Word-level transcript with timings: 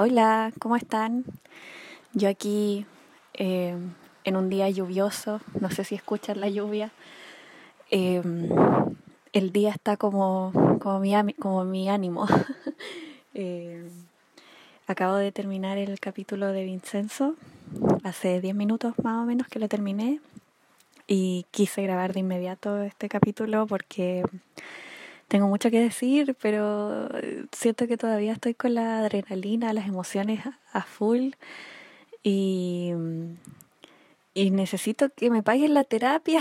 Hola, 0.00 0.52
¿cómo 0.60 0.76
están? 0.76 1.24
Yo 2.12 2.28
aquí 2.28 2.86
eh, 3.34 3.76
en 4.22 4.36
un 4.36 4.48
día 4.48 4.70
lluvioso, 4.70 5.40
no 5.60 5.72
sé 5.72 5.82
si 5.82 5.96
escuchan 5.96 6.40
la 6.40 6.48
lluvia. 6.48 6.92
Eh, 7.90 8.22
el 9.32 9.50
día 9.50 9.70
está 9.70 9.96
como, 9.96 10.52
como, 10.80 11.00
mi, 11.00 11.34
como 11.34 11.64
mi 11.64 11.88
ánimo. 11.88 12.28
Eh, 13.34 13.88
acabo 14.88 15.14
de 15.16 15.30
terminar 15.30 15.78
el 15.78 16.00
capítulo 16.00 16.48
de 16.48 16.64
Vincenzo, 16.64 17.34
hace 18.02 18.40
10 18.40 18.54
minutos 18.54 18.94
más 19.02 19.22
o 19.22 19.26
menos 19.26 19.46
que 19.46 19.60
lo 19.60 19.68
terminé 19.68 20.20
y 21.06 21.46
quise 21.52 21.82
grabar 21.82 22.14
de 22.14 22.20
inmediato 22.20 22.82
este 22.82 23.08
capítulo 23.08 23.66
porque 23.68 24.24
tengo 25.28 25.46
mucho 25.46 25.70
que 25.70 25.80
decir, 25.80 26.36
pero 26.40 27.08
siento 27.52 27.86
que 27.86 27.96
todavía 27.96 28.32
estoy 28.32 28.54
con 28.54 28.74
la 28.74 29.00
adrenalina, 29.00 29.72
las 29.72 29.86
emociones 29.86 30.40
a 30.72 30.82
full 30.82 31.32
y, 32.22 32.92
y 34.34 34.50
necesito 34.50 35.10
que 35.10 35.30
me 35.30 35.42
paguen 35.42 35.74
la 35.74 35.84
terapia. 35.84 36.40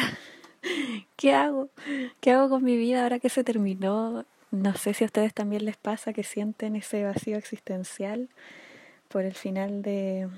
¿Qué 1.18 1.34
hago? 1.34 1.70
¿Qué 2.22 2.32
hago 2.32 2.50
con 2.50 2.64
mi 2.64 2.78
vida 2.78 3.04
ahora 3.04 3.20
que 3.20 3.30
se 3.30 3.44
terminó? 3.44 4.26
No 4.52 4.74
sé 4.76 4.94
si 4.94 5.04
a 5.04 5.08
ustedes 5.08 5.34
también 5.34 5.66
les 5.66 5.78
pasa 5.78 6.14
que 6.14 6.24
sienten 6.24 6.78
ese 6.78 7.04
vacío 7.04 7.38
existencial 7.38 8.30
por 9.10 9.24
el 9.24 9.34
final 9.34 9.82
de, 9.82 10.30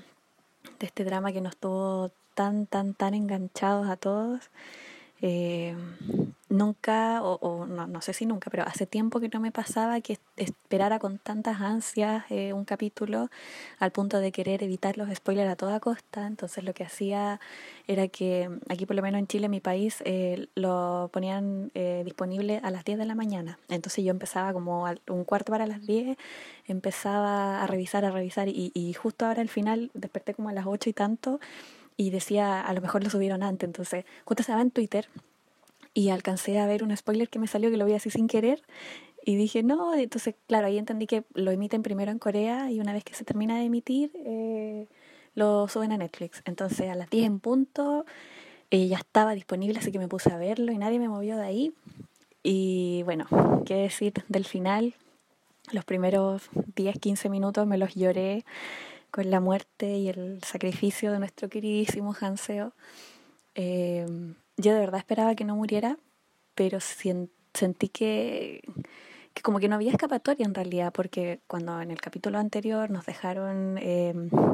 de 0.78 0.86
este 0.86 1.04
drama 1.04 1.32
que 1.32 1.40
nos 1.40 1.56
tuvo 1.56 2.10
tan, 2.34 2.66
tan, 2.66 2.94
tan 2.94 3.14
enganchados 3.14 3.88
a 3.88 3.96
todos. 3.96 4.50
Eh, 5.22 5.76
nunca, 6.48 7.22
o, 7.22 7.66
no, 7.66 7.86
no, 7.86 8.00
sé 8.00 8.12
si 8.12 8.26
nunca, 8.26 8.50
pero 8.50 8.64
hace 8.64 8.86
tiempo 8.86 9.20
que 9.20 9.28
no 9.28 9.38
me 9.38 9.52
pasaba 9.52 10.00
que 10.00 10.18
esperara 10.36 10.98
con 10.98 11.18
tantas 11.18 11.60
ansias 11.60 12.24
eh, 12.30 12.52
un 12.54 12.64
capítulo 12.64 13.28
al 13.78 13.92
punto 13.92 14.18
de 14.18 14.32
querer 14.32 14.62
evitar 14.62 14.96
los 14.96 15.14
spoilers 15.14 15.50
a 15.50 15.56
toda 15.56 15.78
costa. 15.78 16.26
Entonces 16.26 16.64
lo 16.64 16.72
que 16.72 16.84
hacía 16.84 17.38
era 17.86 18.08
que 18.08 18.50
aquí 18.68 18.86
por 18.86 18.96
lo 18.96 19.02
menos 19.02 19.18
en 19.18 19.26
Chile, 19.26 19.48
mi 19.48 19.60
país, 19.60 20.02
eh, 20.06 20.48
lo 20.54 21.10
ponían 21.12 21.70
disponible 22.04 22.60
a 22.62 22.70
las 22.70 22.84
10 22.84 22.98
de 22.98 23.04
la 23.04 23.14
mañana. 23.14 23.58
Entonces 23.68 24.04
yo 24.04 24.10
empezaba 24.10 24.52
como 24.52 24.86
un 25.08 25.24
cuarto 25.24 25.52
para 25.52 25.66
las 25.66 25.86
10, 25.86 26.16
empezaba 26.66 27.62
a 27.62 27.66
revisar, 27.66 28.04
a 28.04 28.10
revisar 28.10 28.48
y, 28.48 28.72
y 28.74 28.92
justo 28.94 29.26
ahora 29.26 29.42
al 29.42 29.48
final 29.48 29.90
desperté 29.94 30.34
como 30.34 30.48
a 30.48 30.52
las 30.52 30.66
8 30.66 30.90
y 30.90 30.92
tanto 30.92 31.40
y 32.00 32.08
decía, 32.08 32.62
a 32.62 32.72
lo 32.72 32.80
mejor 32.80 33.04
lo 33.04 33.10
subieron 33.10 33.42
antes. 33.42 33.66
Entonces 33.66 34.06
justo 34.24 34.40
estaba 34.40 34.62
en 34.62 34.70
Twitter 34.70 35.06
y 35.92 36.08
alcancé 36.08 36.58
a 36.58 36.66
ver 36.66 36.82
un 36.82 36.96
spoiler 36.96 37.28
que 37.28 37.38
me 37.38 37.46
salió 37.46 37.70
que 37.70 37.76
lo 37.76 37.84
vi 37.84 37.92
así 37.92 38.08
sin 38.08 38.26
querer 38.26 38.62
y 39.22 39.36
dije 39.36 39.62
no, 39.62 39.94
entonces 39.94 40.34
claro, 40.46 40.68
ahí 40.68 40.78
entendí 40.78 41.06
que 41.06 41.24
lo 41.34 41.50
emiten 41.50 41.82
primero 41.82 42.10
en 42.10 42.18
Corea 42.18 42.70
y 42.70 42.80
una 42.80 42.94
vez 42.94 43.04
que 43.04 43.12
se 43.12 43.24
termina 43.24 43.58
de 43.58 43.64
emitir 43.64 44.12
eh, 44.14 44.86
lo 45.34 45.68
suben 45.68 45.92
a 45.92 45.98
Netflix. 45.98 46.40
Entonces 46.46 46.88
a 46.88 46.94
las 46.94 47.10
10 47.10 47.26
en 47.26 47.38
punto 47.38 48.06
eh, 48.70 48.88
ya 48.88 48.96
estaba 48.96 49.34
disponible, 49.34 49.78
así 49.78 49.92
que 49.92 49.98
me 49.98 50.08
puse 50.08 50.32
a 50.32 50.38
verlo 50.38 50.72
y 50.72 50.78
nadie 50.78 50.98
me 50.98 51.08
movió 51.10 51.36
de 51.36 51.44
ahí. 51.44 51.74
Y 52.42 53.02
bueno, 53.04 53.26
qué 53.66 53.74
decir 53.74 54.14
del 54.28 54.46
final, 54.46 54.94
los 55.70 55.84
primeros 55.84 56.48
10, 56.76 56.98
15 56.98 57.28
minutos 57.28 57.66
me 57.66 57.76
los 57.76 57.94
lloré 57.94 58.46
con 59.10 59.30
la 59.30 59.40
muerte 59.40 59.98
y 59.98 60.08
el 60.08 60.42
sacrificio 60.42 61.12
de 61.12 61.18
nuestro 61.18 61.48
queridísimo 61.48 62.14
Hanseo. 62.18 62.72
Eh, 63.54 64.06
yo 64.56 64.74
de 64.74 64.80
verdad 64.80 64.98
esperaba 64.98 65.34
que 65.34 65.44
no 65.44 65.56
muriera, 65.56 65.98
pero 66.54 66.78
sentí 66.80 67.88
que, 67.88 68.62
que 69.34 69.42
como 69.42 69.60
que 69.60 69.68
no 69.68 69.76
había 69.76 69.92
escapatoria 69.92 70.44
en 70.44 70.54
realidad, 70.54 70.92
porque 70.92 71.40
cuando 71.46 71.80
en 71.80 71.90
el 71.90 72.00
capítulo 72.00 72.38
anterior 72.38 72.90
nos 72.90 73.06
dejaron, 73.06 73.78
eh, 73.80 74.12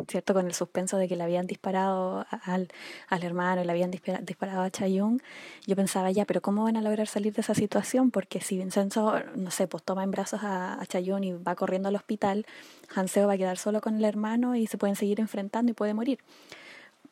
¿cierto?, 0.09 0.35
con 0.35 0.47
el 0.47 0.55
suspenso 0.55 0.99
de 0.99 1.09
que 1.09 1.17
le 1.17 1.23
habían 1.23 1.47
disparado 1.47 2.27
al, 2.45 2.69
al 3.09 3.25
hermano, 3.25 3.65
le 3.65 3.71
habían 3.71 3.91
disparado 3.91 4.63
a 4.63 4.71
Chayung, 4.71 5.21
yo 5.67 5.77
pensaba 5.77 6.11
ya, 6.11 6.25
pero 6.27 6.42
¿cómo 6.42 6.65
van 6.65 6.77
a 6.77 6.83
lograr 6.83 7.07
salir 7.07 7.33
de 7.33 7.41
esa 7.41 7.55
situación? 7.55 8.11
Porque 8.11 8.41
si 8.41 8.59
Vincenzo, 8.59 9.15
no 9.35 9.51
sé, 9.51 9.67
pues 9.67 9.83
toma 9.83 10.05
en 10.05 10.11
brazos 10.11 10.42
a, 10.42 10.81
a 10.81 10.86
Chayung 10.86 11.25
y 11.25 11.33
va 11.33 11.55
corriendo 11.55 11.89
al 11.89 11.97
hospital, 11.97 12.47
Hanseo 12.95 13.27
va 13.27 13.35
a 13.35 13.39
quedar 13.39 13.59
solo 13.59 13.81
con 13.81 13.97
el 13.97 14.05
hermano 14.05 14.57
y 14.57 14.67
se 14.67 14.79
pueden 14.79 14.97
seguir 14.97 15.20
enfrentando 15.20 15.70
y 15.73 15.75
puede 15.75 15.95
morir 15.95 16.19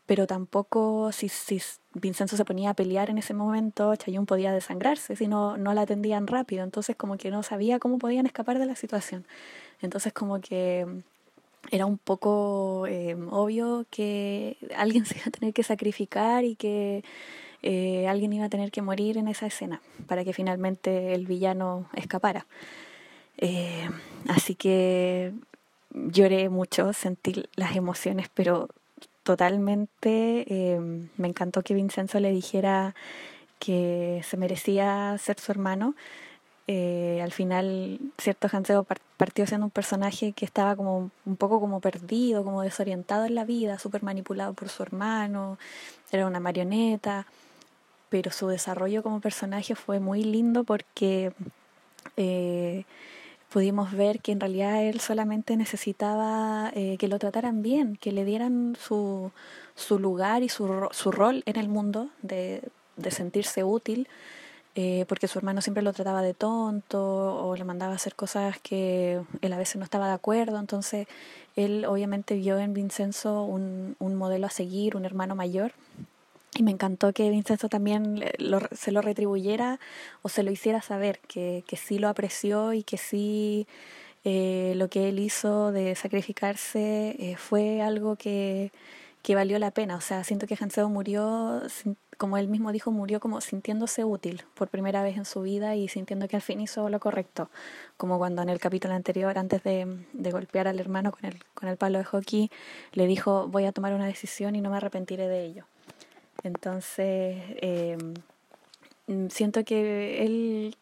pero 0.07 0.27
tampoco 0.27 1.13
si, 1.13 1.29
si 1.29 1.61
Vincenzo 1.95 2.37
se 2.37 2.45
ponía 2.45 2.71
a 2.71 2.75
pelear 2.75 3.11
en 3.11 3.19
ese 3.19 3.35
momento, 3.35 3.95
Chayún 3.97 4.27
podía 4.27 4.53
desangrarse 4.53 5.17
si 5.17 5.29
no, 5.29 5.57
no 5.57 5.73
la 5.75 5.83
atendían 5.83 6.27
rápido, 6.27 6.65
entonces 6.65 6.97
como 6.97 7.17
que 7.17 7.31
no 7.31 7.43
sabía 7.43 7.79
cómo 7.79 7.99
podían 7.99 8.27
escapar 8.27 8.59
de 8.59 8.67
la 8.67 8.77
situación. 8.77 9.27
Entonces 9.81 10.13
como 10.13 10.41
que 10.41 10.87
era 11.71 11.87
un 11.87 11.99
poco 11.99 12.87
eh, 12.87 13.17
obvio 13.31 13.87
que 13.91 14.57
alguien 14.77 15.07
se 15.07 15.17
iba 15.17 15.25
a 15.27 15.31
tener 15.31 15.55
que 15.55 15.63
sacrificar 15.63 16.45
y 16.45 16.57
que 16.57 17.05
eh, 17.63 18.07
alguien 18.09 18.33
iba 18.33 18.45
a 18.45 18.51
tener 18.51 18.71
que 18.71 18.83
morir 18.83 19.17
en 19.17 19.29
esa 19.29 19.47
escena 19.47 19.81
para 20.07 20.25
que 20.25 20.35
finalmente 20.35 21.15
el 21.15 21.27
villano 21.27 21.89
escapara. 21.95 22.47
Eh, 23.39 23.89
así 24.29 24.55
que 24.55 25.33
lloré 25.91 26.49
mucho, 26.51 26.93
sentí 26.93 27.45
las 27.57 27.75
emociones, 27.75 28.29
pero 28.33 28.69
totalmente. 29.25 30.45
Eh, 30.49 30.79
me 31.17 31.29
encantó 31.29 31.62
que 31.62 31.75
Vincenzo 31.75 32.21
le 32.21 32.31
dijera 32.31 32.95
que 33.59 34.23
se 34.25 34.37
merecía 34.37 35.17
ser 35.19 35.41
su 35.41 35.51
hermano. 35.53 35.95
Eh, 36.67 37.21
al 37.23 37.33
final, 37.33 37.99
cierto, 38.19 38.49
Hanseo 38.51 38.87
partió 39.17 39.47
siendo 39.47 39.67
un 39.67 39.71
personaje 39.71 40.33
que 40.33 40.45
estaba 40.45 40.77
como 40.77 41.11
un 41.27 41.37
poco 41.37 41.61
como 41.61 41.81
perdido, 41.81 42.45
como 42.45 42.62
desorientado 42.62 43.27
en 43.27 43.35
la 43.35 43.45
vida, 43.45 43.79
súper 43.79 44.03
manipulado 44.03 44.55
por 44.55 44.71
su 44.71 44.83
hermano, 44.83 45.59
era 46.11 46.27
una 46.27 46.41
marioneta, 46.41 47.27
pero 48.09 48.31
su 48.31 48.49
desarrollo 48.49 49.03
como 49.03 49.21
personaje 49.21 49.75
fue 49.75 50.01
muy 50.01 50.25
lindo 50.25 50.65
porque 50.65 51.33
eh, 52.17 52.85
pudimos 53.55 53.93
ver 53.93 54.19
que 54.19 54.33
en 54.33 54.41
realidad 54.41 54.83
él 54.83 54.99
solamente 54.99 55.57
necesitaba 55.57 56.73
eh, 56.75 56.97
que 56.99 57.07
lo 57.07 57.21
trataran 57.21 57.63
bien, 57.63 57.95
que 57.95 58.11
le 58.11 58.25
dieran 58.25 58.77
su, 58.81 59.31
su 59.77 60.01
lugar 60.01 60.43
y 60.43 60.49
su, 60.49 60.89
su 60.91 61.13
rol 61.13 61.45
en 61.47 61.57
el 61.57 61.69
mundo, 61.69 62.09
de, 62.21 62.63
de 62.97 63.11
sentirse 63.13 63.63
útil, 63.63 64.09
eh, 64.75 65.05
porque 65.09 65.29
su 65.29 65.39
hermano 65.39 65.61
siempre 65.61 65.85
lo 65.85 65.93
trataba 65.93 66.21
de 66.21 66.35
tonto 66.35 67.47
o 67.47 67.55
le 67.55 67.63
mandaba 67.63 67.93
a 67.93 67.95
hacer 67.95 68.17
cosas 68.17 68.59
que 68.59 69.21
él 69.41 69.53
a 69.53 69.59
veces 69.59 69.77
no 69.77 69.85
estaba 69.85 70.09
de 70.09 70.15
acuerdo, 70.15 70.59
entonces 70.59 71.07
él 71.55 71.85
obviamente 71.85 72.35
vio 72.35 72.59
en 72.59 72.75
Vincenzo 72.75 73.45
un, 73.45 73.95
un 74.01 74.17
modelo 74.17 74.49
a 74.49 74.51
seguir, 74.51 74.97
un 74.97 75.05
hermano 75.05 75.37
mayor, 75.37 75.75
y 76.57 76.63
me 76.63 76.71
encantó 76.71 77.13
que 77.13 77.31
Vincenzo 77.31 77.69
también 77.69 78.25
lo, 78.39 78.61
se 78.73 78.93
lo 78.93 79.03
retribuyera 79.03 79.81
o 80.23 80.29
se 80.29 80.43
lo 80.43 80.51
hiciera 80.51 80.83
saber, 80.83 81.21
que, 81.29 81.65
que 81.67 81.77
sí 81.77 81.99
lo 81.99 82.09
apreció 82.09 82.73
y 82.73 82.83
que 82.83 82.97
sí 82.97 83.67
eh, 84.25 84.73
lo 84.77 84.89
que 84.89 85.09
él 85.09 85.19
hizo 85.19 85.73
de 85.73 85.95
sacrificarse 85.95 87.17
eh, 87.19 87.37
fue 87.37 87.83
algo 87.83 88.17
que, 88.17 88.73
que 89.23 89.35
valió 89.35 89.59
la 89.59 89.71
pena. 89.71 89.97
O 89.97 90.01
sea, 90.01 90.25
siento 90.25 90.47
que 90.47 90.57
Hanseo 90.59 90.89
murió, 90.89 91.63
como 92.19 92.39
él 92.39 92.49
mismo 92.49 92.73
dijo, 92.73 92.91
murió 92.91 93.21
como 93.21 93.41
sintiéndose 93.41 94.05
útil 94.05 94.43
por 94.55 94.69
primera 94.69 95.03
vez 95.03 95.17
en 95.17 95.25
su 95.25 95.43
vida 95.43 95.77
y 95.77 95.89
sintiendo 95.89 96.29
que 96.29 96.37
al 96.37 96.43
fin 96.43 96.61
hizo 96.61 96.89
lo 96.89 97.01
correcto. 97.01 97.51
Como 97.97 98.19
cuando 98.19 98.43
en 98.43 98.49
el 98.49 98.61
capítulo 98.61 98.95
anterior, 98.95 99.37
antes 99.39 99.63
de, 99.63 100.07
de 100.13 100.31
golpear 100.31 100.69
al 100.69 100.81
hermano 100.81 101.13
con 101.13 101.25
el, 101.27 101.43
con 101.55 101.69
el 101.69 101.77
palo 101.77 101.99
de 101.99 102.05
hockey, 102.05 102.51
le 102.93 103.07
dijo, 103.07 103.49
voy 103.49 103.67
a 103.67 103.73
tomar 103.73 103.93
una 103.95 104.07
decisión 104.07 104.57
y 104.57 104.61
no 104.61 104.71
me 104.71 104.79
arrepentiré 104.79 105.29
de 105.29 105.45
ello. 105.45 105.67
Entonces, 106.44 107.37
eh, 107.60 107.99
siento 109.31 109.65
que 109.65 110.25
él 110.25 110.77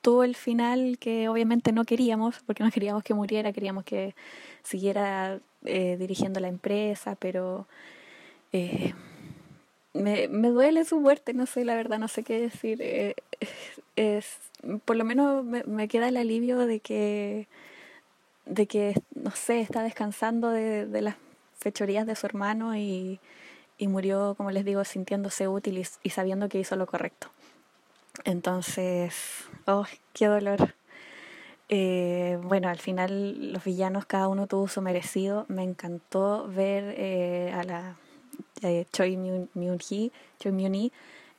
tuvo 0.00 0.24
el 0.24 0.34
final 0.34 0.96
que 0.98 1.28
obviamente 1.28 1.72
no 1.72 1.84
queríamos, 1.84 2.36
porque 2.46 2.64
no 2.64 2.70
queríamos 2.70 3.02
que 3.02 3.14
muriera, 3.14 3.52
queríamos 3.52 3.84
que 3.84 4.14
siguiera 4.62 5.40
eh, 5.64 5.96
dirigiendo 5.98 6.40
la 6.40 6.48
empresa, 6.48 7.16
pero 7.16 7.66
eh, 8.52 8.94
me, 9.92 10.28
me 10.28 10.48
duele 10.48 10.84
su 10.84 11.00
muerte, 11.00 11.34
no 11.34 11.46
sé, 11.46 11.64
la 11.64 11.74
verdad, 11.74 11.98
no 11.98 12.08
sé 12.08 12.22
qué 12.22 12.40
decir. 12.40 12.80
Eh, 12.80 13.14
es, 13.96 14.38
por 14.84 14.96
lo 14.96 15.04
menos 15.04 15.44
me, 15.44 15.64
me, 15.64 15.88
queda 15.88 16.08
el 16.08 16.16
alivio 16.16 16.58
de 16.58 16.80
que, 16.80 17.48
de 18.46 18.66
que, 18.66 18.94
no 19.14 19.32
sé, 19.32 19.60
está 19.60 19.82
descansando 19.82 20.50
de, 20.50 20.86
de 20.86 21.02
las 21.02 21.16
fechorías 21.58 22.06
de 22.06 22.16
su 22.16 22.26
hermano 22.26 22.76
y 22.76 23.20
y 23.80 23.88
murió, 23.88 24.34
como 24.36 24.50
les 24.50 24.66
digo, 24.66 24.84
sintiéndose 24.84 25.48
útil 25.48 25.78
y, 25.78 25.86
y 26.02 26.10
sabiendo 26.10 26.50
que 26.50 26.58
hizo 26.58 26.76
lo 26.76 26.86
correcto. 26.86 27.28
Entonces, 28.24 29.46
oh, 29.66 29.86
qué 30.12 30.26
dolor. 30.26 30.74
Eh, 31.70 32.38
bueno, 32.42 32.68
al 32.68 32.78
final 32.78 33.54
los 33.54 33.64
villanos 33.64 34.04
cada 34.04 34.28
uno 34.28 34.46
tuvo 34.46 34.68
su 34.68 34.82
merecido. 34.82 35.46
Me 35.48 35.62
encantó 35.62 36.46
ver 36.48 36.94
eh, 36.98 37.52
a 37.54 37.64
la 37.64 37.96
eh, 38.60 38.84
Choi 38.92 39.16
Myun-hee, 39.16 40.12
Choi 40.38 40.52
Myun 40.52 40.92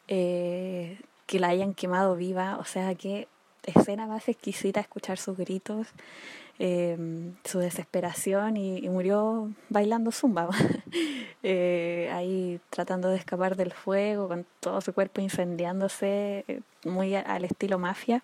eh, 0.08 1.00
que 1.28 1.40
la 1.40 1.50
hayan 1.50 1.76
quemado 1.76 2.16
viva. 2.16 2.58
O 2.58 2.66
sea, 2.66 2.96
qué 2.96 3.28
escena 3.64 4.08
más 4.08 4.28
exquisita 4.28 4.80
escuchar 4.80 5.20
sus 5.20 5.38
gritos. 5.38 5.90
Em, 6.64 7.34
su 7.44 7.58
desesperación 7.58 8.56
y, 8.56 8.88
murió 8.90 9.52
bailando 9.70 10.12
zumba, 10.12 10.48
eh, 11.44 12.10
ahí 12.14 12.60
tratando 12.70 13.10
de 13.10 13.18
escapar 13.18 13.56
del 13.56 13.74
fuego, 13.74 14.28
con 14.28 14.46
todo 14.60 14.80
su 14.82 14.94
cuerpo 14.94 15.22
incendiándose, 15.22 16.46
eh, 16.48 16.62
muy 16.86 17.16
al 17.16 17.46
estilo 17.46 17.80
mafia. 17.80 18.22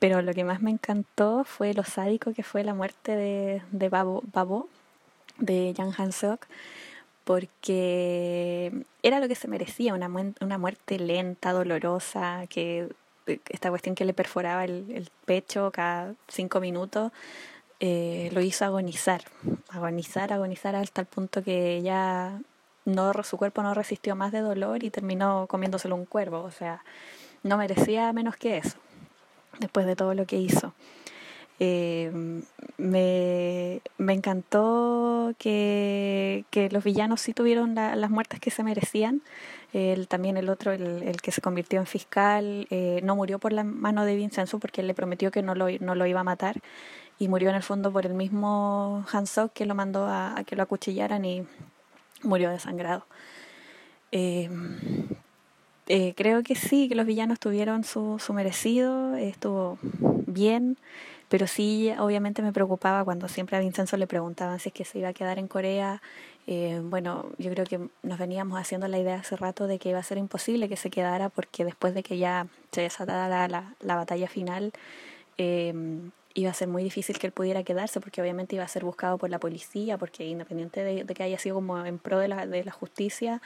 Pero 0.00 0.22
lo 0.22 0.34
que 0.34 0.42
más 0.42 0.60
me 0.60 0.72
encantó 0.72 1.44
fue 1.44 1.74
lo 1.74 1.84
sádico 1.84 2.32
que 2.32 2.42
fue 2.42 2.64
la 2.64 2.74
muerte 2.74 3.14
de, 3.14 3.88
Babo, 3.88 4.24
Babo 4.32 4.68
de 5.38 5.72
Jan 5.76 5.92
Hansok 5.96 6.46
porque 7.24 8.72
era 9.04 9.20
lo 9.20 9.28
que 9.28 9.36
se 9.36 9.46
merecía, 9.46 9.94
una, 9.94 10.10
una 10.40 10.58
muerte 10.58 10.98
lenta, 10.98 11.52
dolorosa, 11.52 12.48
que 12.48 12.88
eh, 13.26 13.38
esta 13.50 13.70
cuestión 13.70 13.94
que 13.94 14.04
le 14.04 14.14
perforaba 14.14 14.64
el, 14.64 15.08
pecho 15.24 15.70
cada 15.72 16.14
cinco 16.28 16.60
minutos, 16.60 17.12
eh, 17.84 18.30
lo 18.32 18.40
hizo 18.40 18.64
agonizar, 18.64 19.24
agonizar, 19.68 20.32
agonizar 20.32 20.76
hasta 20.76 21.00
el 21.00 21.08
punto 21.08 21.42
que 21.42 21.82
ya 21.82 22.40
no, 22.84 23.12
su 23.24 23.36
cuerpo 23.36 23.60
no 23.64 23.74
resistió 23.74 24.14
más 24.14 24.30
de 24.30 24.38
dolor 24.38 24.84
y 24.84 24.90
terminó 24.90 25.48
comiéndoselo 25.48 25.96
un 25.96 26.06
cuervo, 26.06 26.44
o 26.44 26.52
sea, 26.52 26.84
no 27.42 27.56
merecía 27.56 28.12
menos 28.12 28.36
que 28.36 28.58
eso, 28.58 28.78
después 29.58 29.84
de 29.86 29.96
todo 29.96 30.14
lo 30.14 30.26
que 30.26 30.36
hizo. 30.36 30.74
Eh, 31.58 32.12
me, 32.78 33.80
me, 33.98 34.12
encantó 34.12 35.34
que, 35.38 36.44
que, 36.50 36.70
los 36.70 36.84
villanos 36.84 37.20
sí 37.20 37.34
tuvieron 37.34 37.74
las 37.74 38.10
muertes 38.10 38.38
que 38.38 38.52
se 38.52 38.62
merecían. 38.62 39.22
El, 39.72 40.06
también 40.06 40.36
el 40.36 40.48
otro, 40.48 40.72
el, 40.72 41.02
el, 41.02 41.20
que 41.20 41.32
se 41.32 41.40
convirtió 41.40 41.80
en 41.80 41.86
fiscal, 41.86 42.66
eh, 42.70 43.00
no 43.02 43.16
murió 43.16 43.38
por 43.38 43.52
la 43.52 43.64
mano 43.64 44.04
de 44.04 44.16
Vincenzo 44.16 44.58
porque 44.58 44.82
él 44.82 44.86
le 44.86 44.94
prometió 44.94 45.30
que 45.30 45.42
no 45.42 45.54
lo, 45.54 45.66
no 45.80 45.94
lo 45.94 46.06
iba 46.06 46.20
a 46.20 46.24
matar 46.24 46.60
y 47.18 47.28
murió 47.28 47.50
en 47.50 47.56
el 47.56 47.62
fondo 47.62 47.92
por 47.92 48.06
el 48.06 48.14
mismo 48.14 49.04
Hansok 49.12 49.52
que 49.52 49.66
lo 49.66 49.74
mandó 49.74 50.06
a, 50.06 50.38
a 50.38 50.44
que 50.44 50.56
lo 50.56 50.62
acuchillaran 50.62 51.24
y 51.24 51.46
murió 52.22 52.50
desangrado. 52.50 53.06
Eh, 54.12 54.50
eh, 55.88 56.14
creo 56.16 56.42
que 56.42 56.54
sí, 56.54 56.88
que 56.88 56.94
los 56.94 57.06
villanos 57.06 57.40
tuvieron 57.40 57.84
su, 57.84 58.18
su 58.18 58.32
merecido, 58.32 59.16
estuvo 59.16 59.78
bien. 60.26 60.78
Pero 61.28 61.46
sí, 61.46 61.92
obviamente 61.98 62.42
me 62.42 62.52
preocupaba 62.52 63.04
cuando 63.04 63.26
siempre 63.26 63.56
a 63.56 63.60
Vincenzo 63.60 63.96
le 63.96 64.06
preguntaban 64.06 64.60
si 64.60 64.68
es 64.68 64.74
que 64.74 64.84
se 64.84 64.98
iba 64.98 65.08
a 65.08 65.12
quedar 65.14 65.38
en 65.38 65.48
Corea. 65.48 66.02
Eh, 66.46 66.80
bueno, 66.84 67.30
yo 67.38 67.50
creo 67.50 67.64
que 67.64 67.88
nos 68.02 68.18
veníamos 68.18 68.60
haciendo 68.60 68.86
la 68.88 68.98
idea 68.98 69.16
hace 69.16 69.36
rato 69.36 69.66
de 69.66 69.78
que 69.78 69.90
iba 69.90 69.98
a 69.98 70.02
ser 70.02 70.18
imposible 70.18 70.68
que 70.68 70.76
se 70.76 70.90
quedara 70.90 71.30
porque 71.30 71.64
después 71.64 71.94
de 71.94 72.02
que 72.02 72.18
ya 72.18 72.46
se 72.70 72.82
desatara 72.82 73.48
la, 73.48 73.74
la, 73.80 73.96
batalla 73.96 74.28
final, 74.28 74.72
eh, 75.38 75.72
iba 76.34 76.50
a 76.50 76.54
ser 76.54 76.68
muy 76.68 76.82
difícil 76.82 77.18
que 77.18 77.26
él 77.26 77.32
pudiera 77.32 77.62
quedarse 77.62 78.00
porque 78.00 78.20
obviamente 78.20 78.56
iba 78.56 78.64
a 78.64 78.68
ser 78.68 78.84
buscado 78.84 79.18
por 79.18 79.30
la 79.30 79.38
policía, 79.38 79.98
porque 79.98 80.24
independiente 80.24 80.82
de, 80.82 81.04
que 81.04 81.22
haya 81.22 81.38
sido 81.38 81.56
como 81.56 81.84
en 81.84 81.98
pro 81.98 82.18
de 82.18 82.28
la, 82.28 82.46
de 82.46 82.64
la 82.64 82.72
justicia, 82.72 83.42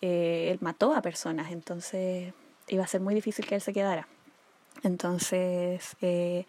eh, 0.00 0.48
él 0.50 0.58
mató 0.60 0.94
a 0.94 1.02
personas, 1.02 1.50
entonces 1.50 2.32
iba 2.68 2.84
a 2.84 2.86
ser 2.86 3.00
muy 3.00 3.14
difícil 3.14 3.46
que 3.46 3.54
él 3.54 3.60
se 3.60 3.72
quedara. 3.72 4.08
Entonces, 4.82 5.96
eh, 6.00 6.44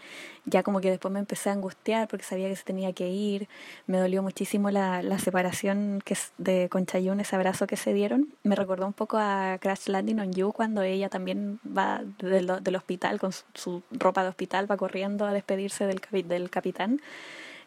ya 0.45 0.63
como 0.63 0.81
que 0.81 0.89
después 0.89 1.11
me 1.11 1.19
empecé 1.19 1.49
a 1.49 1.53
angustiar 1.53 2.07
porque 2.07 2.25
sabía 2.25 2.49
que 2.49 2.55
se 2.55 2.63
tenía 2.63 2.93
que 2.93 3.09
ir. 3.09 3.47
Me 3.85 3.97
dolió 3.97 4.21
muchísimo 4.21 4.69
la, 4.69 5.01
la 5.01 5.19
separación 5.19 6.01
que 6.03 6.17
de 6.37 6.69
con 6.69 6.85
Chayun, 6.85 7.19
ese 7.19 7.35
abrazo 7.35 7.67
que 7.67 7.77
se 7.77 7.93
dieron. 7.93 8.33
Me 8.43 8.55
recordó 8.55 8.85
un 8.85 8.93
poco 8.93 9.17
a 9.17 9.57
Crash 9.59 9.87
Landing 9.87 10.19
on 10.19 10.33
You 10.33 10.51
cuando 10.51 10.81
ella 10.81 11.09
también 11.09 11.59
va 11.65 12.03
del, 12.19 12.51
del 12.61 12.75
hospital 12.75 13.19
con 13.19 13.31
su, 13.53 13.83
ropa 13.91 14.23
de 14.23 14.29
hospital, 14.29 14.69
va 14.69 14.77
corriendo 14.77 15.25
a 15.25 15.33
despedirse 15.33 15.85
del, 15.85 16.01
del 16.27 16.49
capitán. 16.49 17.01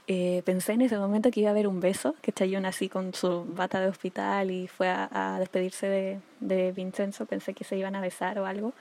Eh, 0.07 0.43
pensé 0.45 0.73
en 0.73 0.81
ese 0.81 0.99
momento 0.99 1.31
que 1.31 1.41
iba 1.41 1.51
a 1.51 1.53
haber 1.53 1.69
un 1.69 1.79
beso, 1.81 2.17
que 2.21 2.33
Chayun 2.33 2.67
así 2.67 2.89
con 2.89 3.15
su 3.15 3.45
bata 3.45 3.81
de 3.81 3.89
hospital 3.89 4.51
y 4.51 4.67
fue 4.67 4.89
a, 4.89 5.09
a 5.13 5.39
despedirse 5.39 5.87
de, 5.87 6.21
de 6.41 6.73
Vincenzo. 6.73 7.27
Pensé 7.27 7.55
que 7.55 7.65
se 7.65 7.77
iban 7.77 7.95
a 7.95 8.01
besar 8.01 8.39
o 8.39 8.47
algo 8.47 8.73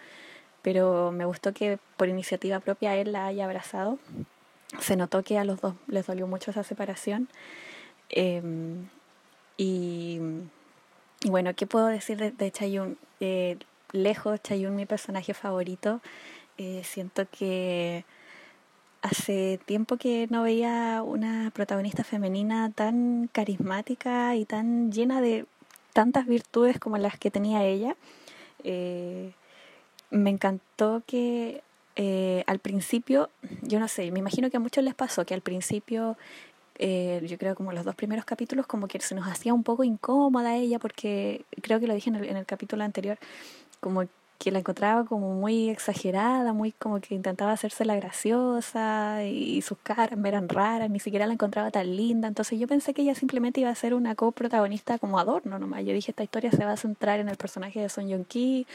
pero 0.61 1.11
me 1.11 1.25
gustó 1.25 1.53
que 1.53 1.79
por 1.97 2.09
iniciativa 2.09 2.59
propia 2.59 2.95
él 2.95 3.11
la 3.11 3.25
haya 3.25 3.45
abrazado. 3.45 3.97
Se 4.79 4.95
notó 4.95 5.23
que 5.23 5.37
a 5.37 5.43
los 5.43 5.61
dos 5.61 5.75
les 5.87 6.05
dolió 6.05 6.27
mucho 6.27 6.51
esa 6.51 6.63
separación. 6.63 7.27
Em, 8.09 8.87
y, 9.57 10.19
bueno, 11.25 11.53
¿qué 11.55 11.67
puedo 11.67 11.87
decir 11.87 12.17
de, 12.17 12.31
de 12.31 12.51
Chayun? 12.51 12.97
Eh, 13.19 13.57
lejos, 13.91 14.41
Chayun, 14.41 14.75
mi 14.75 14.85
personaje 14.85 15.33
favorito. 15.33 16.01
Eh, 16.57 16.81
siento 16.83 17.25
que 17.31 18.05
hace 19.01 19.59
tiempo 19.65 19.97
que 19.97 20.27
no 20.29 20.43
veía 20.43 21.01
una 21.03 21.51
protagonista 21.53 22.03
femenina 22.03 22.69
tan 22.71 23.29
carismática 23.31 24.35
y 24.35 24.45
tan 24.45 24.91
llena 24.91 25.21
de 25.21 25.45
tantas 25.93 26.27
virtudes 26.27 26.79
como 26.79 26.97
las 26.97 27.17
que 27.17 27.31
tenía 27.31 27.63
ella. 27.63 27.95
Eh, 28.63 29.31
me 30.11 30.29
encantó 30.29 31.03
que 31.05 31.61
eh, 31.95 32.43
al 32.47 32.59
principio, 32.59 33.29
yo 33.61 33.79
no 33.79 33.87
sé, 33.87 34.11
me 34.11 34.19
imagino 34.19 34.49
que 34.49 34.57
a 34.57 34.59
muchos 34.59 34.83
les 34.83 34.95
pasó 34.95 35.25
que 35.25 35.33
al 35.33 35.41
principio, 35.41 36.17
eh, 36.77 37.21
yo 37.25 37.37
creo 37.37 37.55
como 37.55 37.73
los 37.73 37.85
dos 37.85 37.95
primeros 37.95 38.25
capítulos, 38.25 38.67
como 38.67 38.87
que 38.87 38.99
se 38.99 39.15
nos 39.15 39.27
hacía 39.27 39.53
un 39.53 39.63
poco 39.63 39.83
incómoda 39.83 40.55
ella, 40.55 40.79
porque 40.79 41.43
creo 41.61 41.79
que 41.79 41.87
lo 41.87 41.93
dije 41.93 42.09
en 42.09 42.15
el, 42.15 42.25
en 42.25 42.37
el 42.37 42.45
capítulo 42.45 42.83
anterior, 42.83 43.17
como 43.79 44.05
que 44.39 44.51
la 44.51 44.59
encontraba 44.59 45.03
como 45.03 45.33
muy 45.35 45.69
exagerada, 45.69 46.53
muy 46.53 46.71
como 46.71 47.01
que 47.01 47.13
intentaba 47.13 47.51
hacerse 47.51 47.83
la 47.83 47.95
graciosa 47.97 49.25
y 49.25 49.61
sus 49.61 49.77
caras 49.79 50.17
eran 50.23 50.47
raras, 50.47 50.89
ni 50.89 51.01
siquiera 51.01 51.27
la 51.27 51.33
encontraba 51.33 51.71
tan 51.71 51.93
linda. 51.93 52.29
Entonces 52.29 52.57
yo 52.57 52.65
pensé 52.65 52.93
que 52.93 53.01
ella 53.01 53.15
simplemente 53.15 53.59
iba 53.59 53.69
a 53.69 53.75
ser 53.75 53.93
una 53.93 54.15
coprotagonista 54.15 54.97
como 54.97 55.19
adorno 55.19 55.59
nomás. 55.59 55.83
Yo 55.83 55.91
dije, 55.93 56.11
esta 56.11 56.23
historia 56.23 56.51
se 56.51 56.63
va 56.63 56.71
a 56.71 56.77
centrar 56.77 57.19
en 57.19 57.27
el 57.27 57.35
personaje 57.35 57.81
de 57.81 57.89
Son 57.89 58.09
Jong 58.09 58.25
Ki 58.25 58.65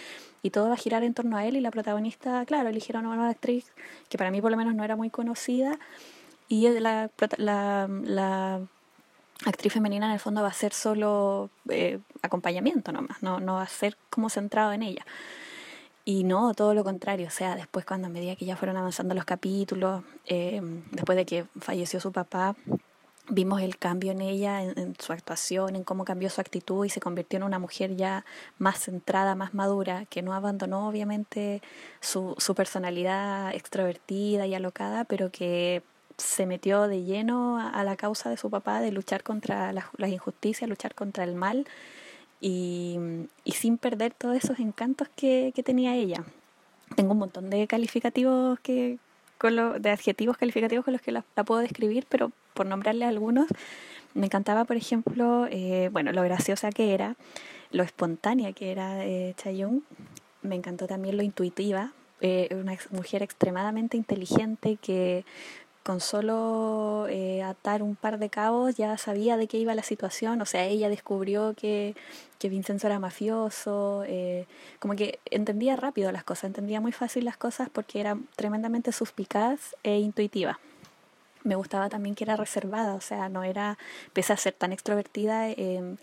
y 0.43 0.51
todo 0.51 0.69
va 0.69 0.75
a 0.75 0.77
girar 0.77 1.03
en 1.03 1.15
torno 1.15 1.39
a 1.39 1.47
él 1.47 1.57
y 1.57 1.61
la 1.61 1.71
protagonista, 1.71 2.45
claro, 2.45 2.69
eligieron 2.69 3.07
una 3.07 3.17
nueva 3.17 3.31
actriz 3.31 3.73
que 4.11 4.19
para 4.19 4.31
mí 4.31 4.43
por 4.43 4.51
lo 4.51 4.59
menos 4.59 4.75
no 4.75 4.85
era 4.85 4.97
muy 4.97 5.09
conocida 5.09 5.79
y 6.47 6.69
la, 6.69 7.11
la, 7.39 7.89
la 8.05 8.61
actriz 9.47 9.73
femenina 9.73 10.05
en 10.07 10.13
el 10.13 10.21
fondo 10.21 10.43
va 10.43 10.49
a 10.49 10.53
ser 10.53 10.75
solo 10.75 11.49
eh, 11.71 12.01
acompañamiento 12.21 12.93
nomás, 12.93 13.23
no, 13.23 13.41
no 13.41 13.55
va 13.55 13.63
a 13.63 13.69
ser 13.69 13.97
como 14.11 14.29
centrado 14.29 14.73
en 14.73 14.83
ella. 14.83 15.07
Y 16.07 16.25
no, 16.25 16.53
todo 16.53 16.75
lo 16.75 16.85
contrario, 16.85 17.29
o 17.29 17.31
sea, 17.31 17.57
después 17.57 17.87
cuando 17.87 18.09
a 18.09 18.11
medida 18.11 18.37
que 18.37 18.45
ya 18.45 18.57
fueron 18.57 18.77
avanzando 18.77 19.15
los 19.15 19.25
capítulos, 19.25 20.03
eh, 20.27 20.61
después 20.91 21.17
de 21.17 21.25
que 21.25 21.47
falleció 21.61 21.99
su 21.99 22.13
papá, 22.13 22.55
vimos 23.31 23.63
el 23.63 23.79
cambio 23.79 24.13
en 24.13 24.21
ella, 24.21 24.63
en, 24.63 24.95
su 24.99 25.13
actuación, 25.13 25.77
en 25.77 25.85
cómo 25.85 26.05
cambió 26.05 26.29
su 26.29 26.43
actitud 26.43 26.85
y 26.85 26.91
se 26.91 27.01
convirtió 27.01 27.39
en 27.39 27.45
una 27.45 27.59
mujer 27.59 27.97
ya 27.97 28.25
más 28.59 28.81
centrada, 28.81 29.35
más 29.35 29.55
madura, 29.55 30.05
que 30.07 30.21
no 30.21 30.35
abandonó 30.35 30.89
obviamente 30.89 31.63
su, 32.01 32.35
su 32.39 32.55
personalidad 32.55 33.55
extrovertida 33.55 34.47
y 34.47 34.55
alocada, 34.55 35.05
pero 35.05 35.31
que 35.31 35.83
se 36.19 36.47
metió 36.47 36.87
de 36.87 37.03
lleno 37.03 37.59
a, 37.59 37.83
la 37.83 37.97
causa 37.97 38.29
de 38.29 38.37
su 38.37 38.51
papá, 38.51 38.81
de 38.81 38.93
luchar 38.93 39.23
contra 39.23 39.73
las, 39.73 39.87
las 39.97 40.11
injusticias, 40.11 40.69
luchar 40.69 40.95
contra 40.95 41.25
el 41.25 41.35
mal 41.35 41.67
y, 42.47 42.99
sin 43.47 43.79
perder 43.79 44.13
todos 44.13 44.37
esos 44.37 44.59
encantos 44.59 45.09
que, 45.17 45.53
tenía 45.65 45.97
ella. 45.97 46.25
Tengo 46.95 47.13
un 47.13 47.19
montón 47.19 47.49
de 47.49 47.67
calificativos 47.67 48.61
que, 48.61 48.99
con 49.39 49.57
lo, 49.57 49.79
de 49.79 49.89
adjetivos 49.91 50.37
calificativos 50.37 50.85
con 50.85 50.93
los 50.93 51.01
que 51.01 51.11
la, 51.11 51.23
puedo 51.23 51.63
describir, 51.63 52.05
pero 52.07 52.33
por 52.53 52.67
nombrarle 52.67 53.07
algunos, 53.07 53.47
me 54.13 54.27
encantaba, 54.27 54.65
por 54.65 54.77
ejemplo, 54.77 55.47
eh, 55.51 55.89
bueno, 55.91 56.13
lo 56.13 56.23
graciosa 56.23 56.71
que 56.71 56.93
era, 56.93 57.17
lo 57.71 57.83
espontánea 57.83 58.53
que 58.53 58.71
era 58.71 59.07
eh, 59.07 59.33
Chayun, 59.39 59.83
me 60.43 60.55
encantó 60.55 60.87
también 60.87 61.17
lo 61.17 61.23
intuitiva, 61.23 61.93
eh, 62.21 62.49
una 62.53 62.77
mujer 62.91 63.23
extremadamente 63.23 63.97
inteligente 63.97 64.77
que 64.83 65.25
con 65.85 66.01
solo 66.01 67.07
eh, 67.11 67.43
atar 67.43 67.83
un 67.83 67.95
par 67.95 68.19
de 68.19 68.31
cabos 68.31 68.75
ya 68.75 68.97
sabía 68.97 69.37
de 69.37 69.47
qué 69.47 69.59
iba 69.59 69.75
la 69.75 69.83
situación, 69.83 70.41
o 70.41 70.47
sea, 70.47 70.65
ella 70.65 70.89
descubrió 70.89 71.55
que, 71.55 71.95
que 72.39 72.49
Vincenzo 72.49 72.87
era 72.87 72.99
mafioso, 72.99 74.03
eh, 74.07 74.47
como 74.79 74.97
que 74.97 75.21
entendía 75.27 75.77
rápido 75.77 76.11
las 76.11 76.25
cosas, 76.25 76.45
entendía 76.45 76.81
muy 76.81 76.93
fácil 76.93 77.27
las 77.27 77.37
cosas 77.37 77.69
porque 77.71 78.01
era 78.01 78.17
tremendamente 78.35 78.93
suspicaz 78.93 79.77
e 79.83 79.99
intuitiva. 79.99 80.59
Me 81.43 81.55
gustaba 81.55 81.91
también 81.91 82.15
que 82.15 82.25
era 82.25 82.37
reservada, 82.37 82.95
o 82.95 83.03
sea, 83.03 83.29
no 83.29 83.45
era, 83.45 83.77
pese 84.15 84.33
a 84.33 84.39
ser 84.39 84.55
tan 84.55 84.73
extrovertida, 84.73 85.51
eh, 85.51 85.97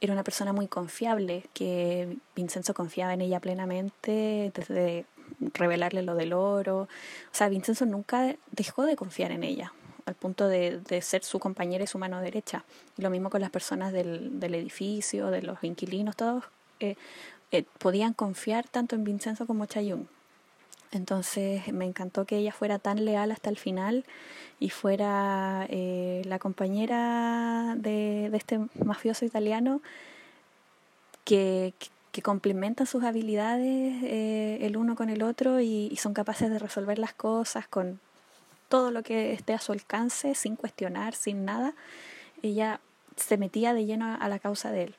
era 0.00 0.12
una 0.12 0.22
persona 0.22 0.52
muy 0.52 0.68
confiable, 0.68 1.44
que 1.54 2.18
Vincenzo 2.36 2.72
confiaba 2.72 3.14
en 3.14 3.20
ella 3.20 3.40
plenamente 3.40 4.52
desde 4.54 5.06
revelarle 5.54 6.02
lo 6.02 6.14
del 6.14 6.32
oro. 6.32 6.82
O 6.82 6.88
sea, 7.32 7.48
Vincenzo 7.48 7.86
nunca 7.86 8.34
dejó 8.52 8.84
de 8.84 8.96
confiar 8.96 9.32
en 9.32 9.44
ella, 9.44 9.72
al 10.06 10.14
punto 10.14 10.48
de, 10.48 10.80
de 10.80 11.02
ser 11.02 11.24
su 11.24 11.38
compañera 11.38 11.84
y 11.84 11.86
su 11.86 11.98
mano 11.98 12.20
derecha. 12.20 12.64
Y 12.96 13.02
lo 13.02 13.10
mismo 13.10 13.30
con 13.30 13.40
las 13.40 13.50
personas 13.50 13.92
del, 13.92 14.40
del 14.40 14.54
edificio, 14.54 15.30
de 15.30 15.42
los 15.42 15.62
inquilinos, 15.62 16.16
todos 16.16 16.44
eh, 16.80 16.96
eh, 17.52 17.64
podían 17.78 18.14
confiar 18.14 18.68
tanto 18.68 18.96
en 18.96 19.04
Vincenzo 19.04 19.46
como 19.46 19.66
Chayun. 19.66 20.08
Entonces 20.90 21.72
me 21.72 21.84
encantó 21.84 22.24
que 22.24 22.36
ella 22.36 22.52
fuera 22.52 22.78
tan 22.78 23.04
leal 23.04 23.32
hasta 23.32 23.50
el 23.50 23.58
final 23.58 24.04
y 24.60 24.70
fuera 24.70 25.66
eh, 25.68 26.22
la 26.24 26.38
compañera 26.38 27.74
de, 27.76 28.26
este 28.32 28.60
mafioso 28.84 29.24
italiano 29.24 29.82
que, 31.24 31.74
que, 32.14 32.22
complementan 32.22 32.86
sus 32.86 33.02
habilidades 33.02 34.02
eh, 34.04 34.58
el 34.62 34.76
uno 34.76 34.94
con 34.94 35.10
el 35.10 35.22
otro 35.22 35.60
y, 35.60 35.94
son 35.96 36.14
capaces 36.14 36.50
de 36.50 36.58
resolver 36.58 36.98
las 36.98 37.12
cosas 37.12 37.66
con 37.66 38.00
todo 38.68 38.90
lo 38.90 39.02
que 39.02 39.32
esté 39.32 39.52
a 39.52 39.58
su 39.58 39.72
alcance, 39.72 40.34
sin 40.34 40.56
cuestionar, 40.56 41.14
sin 41.14 41.44
nada. 41.44 41.74
Ella 42.42 42.80
se 43.16 43.36
metía 43.36 43.74
de 43.74 43.84
lleno 43.84 44.16
a 44.18 44.28
la 44.28 44.38
causa 44.38 44.70
de 44.70 44.84
él. 44.84 44.94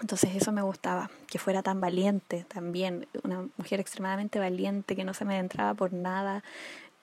Entonces 0.00 0.34
eso 0.34 0.52
me 0.52 0.62
gustaba, 0.62 1.10
que 1.26 1.38
fuera 1.38 1.62
tan 1.62 1.80
valiente 1.80 2.44
también, 2.48 3.06
una 3.22 3.48
mujer 3.56 3.80
extremadamente 3.80 4.38
valiente, 4.38 4.94
que 4.94 5.04
no 5.04 5.14
se 5.14 5.24
me 5.24 5.42
por 5.74 5.92
nada, 5.94 6.44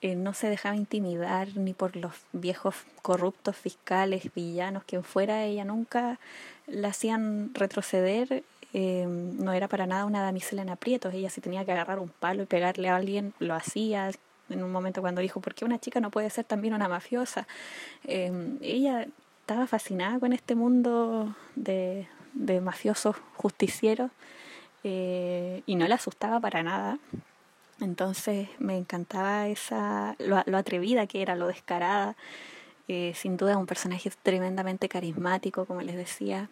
eh, 0.01 0.15
no 0.15 0.33
se 0.33 0.49
dejaba 0.49 0.75
intimidar 0.75 1.55
ni 1.55 1.73
por 1.73 1.95
los 1.95 2.13
viejos 2.33 2.75
corruptos 3.01 3.55
fiscales, 3.55 4.31
villanos, 4.35 4.83
quien 4.83 5.03
fuera, 5.03 5.43
ella 5.45 5.65
nunca 5.65 6.19
la 6.67 6.89
hacían 6.89 7.51
retroceder, 7.55 8.43
eh, 8.73 9.05
no 9.07 9.53
era 9.53 9.67
para 9.67 9.85
nada 9.85 10.05
una 10.05 10.23
damisela 10.23 10.63
en 10.63 10.69
aprietos, 10.69 11.13
ella 11.13 11.29
si 11.29 11.41
tenía 11.41 11.63
que 11.63 11.71
agarrar 11.71 11.99
un 11.99 12.09
palo 12.09 12.41
y 12.43 12.45
pegarle 12.47 12.89
a 12.89 12.95
alguien, 12.95 13.33
lo 13.37 13.53
hacía, 13.53 14.09
en 14.49 14.63
un 14.63 14.71
momento 14.71 15.01
cuando 15.01 15.21
dijo, 15.21 15.39
¿por 15.41 15.53
qué 15.53 15.63
una 15.63 15.79
chica 15.79 15.99
no 15.99 16.09
puede 16.09 16.29
ser 16.31 16.45
también 16.45 16.73
una 16.73 16.87
mafiosa? 16.87 17.47
Eh, 18.03 18.57
ella 18.61 19.05
estaba 19.41 19.67
fascinada 19.67 20.19
con 20.19 20.33
este 20.33 20.55
mundo 20.55 21.35
de, 21.55 22.07
de 22.33 22.61
mafiosos 22.61 23.15
justicieros 23.35 24.09
eh, 24.83 25.61
y 25.67 25.75
no 25.75 25.87
le 25.87 25.93
asustaba 25.93 26.39
para 26.39 26.63
nada. 26.63 26.97
Entonces 27.79 28.49
me 28.57 28.77
encantaba 28.77 29.47
esa 29.49 30.15
lo, 30.17 30.37
atrevida 30.57 31.05
que 31.05 31.21
era, 31.21 31.35
lo 31.35 31.47
descarada. 31.47 32.15
Sin 33.15 33.37
duda 33.37 33.57
un 33.57 33.65
personaje 33.65 34.11
tremendamente 34.21 34.87
carismático, 34.87 35.65
como 35.65 35.81
les 35.81 35.95
decía. 35.95 36.49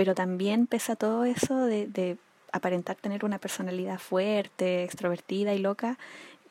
Pero 0.00 0.14
también 0.14 0.66
pesa 0.66 0.96
todo 0.96 1.26
eso 1.26 1.66
de, 1.66 1.86
de, 1.86 2.16
aparentar 2.52 2.96
tener 2.96 3.22
una 3.22 3.38
personalidad 3.38 3.98
fuerte, 3.98 4.82
extrovertida 4.82 5.52
y 5.52 5.58
loca. 5.58 5.98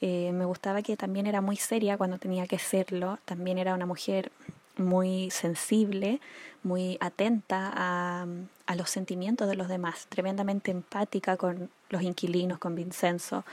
me 0.01 0.45
gustaba 0.45 0.83
que 0.83 0.95
también 0.95 1.25
era 1.25 1.41
muy 1.41 1.55
seria 1.55 1.97
cuando 1.97 2.19
tenía 2.19 2.45
que 2.45 2.59
serlo. 2.59 3.17
También 3.25 3.57
era 3.57 3.73
una 3.73 3.87
mujer 3.87 4.31
muy 4.77 5.31
sensible, 5.31 6.21
muy 6.61 6.99
atenta 7.01 7.71
a, 7.73 8.27
a, 8.67 8.75
los 8.75 8.91
sentimientos 8.91 9.49
de 9.49 9.55
los 9.55 9.67
demás, 9.67 10.05
tremendamente 10.09 10.69
empática 10.69 11.35
con 11.35 11.71
los 11.89 12.03
inquilinos, 12.03 12.59
con 12.59 12.75
Vincenzo. 12.75 13.45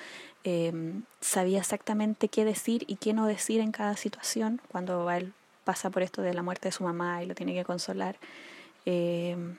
Em, 0.45 1.05
sabía 1.23 1.61
exactamente 1.61 2.29
qué 2.29 2.45
decir 2.45 2.85
y 2.87 2.97
qué 2.97 3.15
no 3.15 3.27
decir 3.27 3.63
en 3.63 3.73
cada 3.73 3.97
situación 3.97 4.61
cuando 4.69 5.11
él 5.11 5.33
pasa 5.65 5.89
por 5.89 6.03
esto 6.03 6.21
de 6.21 6.35
la 6.35 6.43
muerte 6.43 6.69
de 6.69 6.73
su 6.73 6.85
mamá 6.85 7.23
y 7.23 7.27
lo 7.27 7.35
tiene 7.35 7.55
que 7.55 7.65
consolar. 7.65 8.17
Em, 8.85 9.57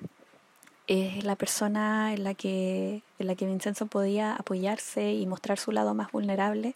es 0.87 1.23
la 1.23 1.35
persona 1.35 2.13
en 2.13 2.23
la 2.23 2.33
que 2.33 3.01
en 3.19 3.27
la 3.27 3.35
que 3.35 3.45
Vincenzo 3.45 3.87
podía 3.87 4.33
apoyarse 4.35 5.13
y 5.13 5.25
mostrar 5.27 5.59
su 5.59 5.71
lado 5.71 5.93
más 5.93 6.11
vulnerable 6.11 6.75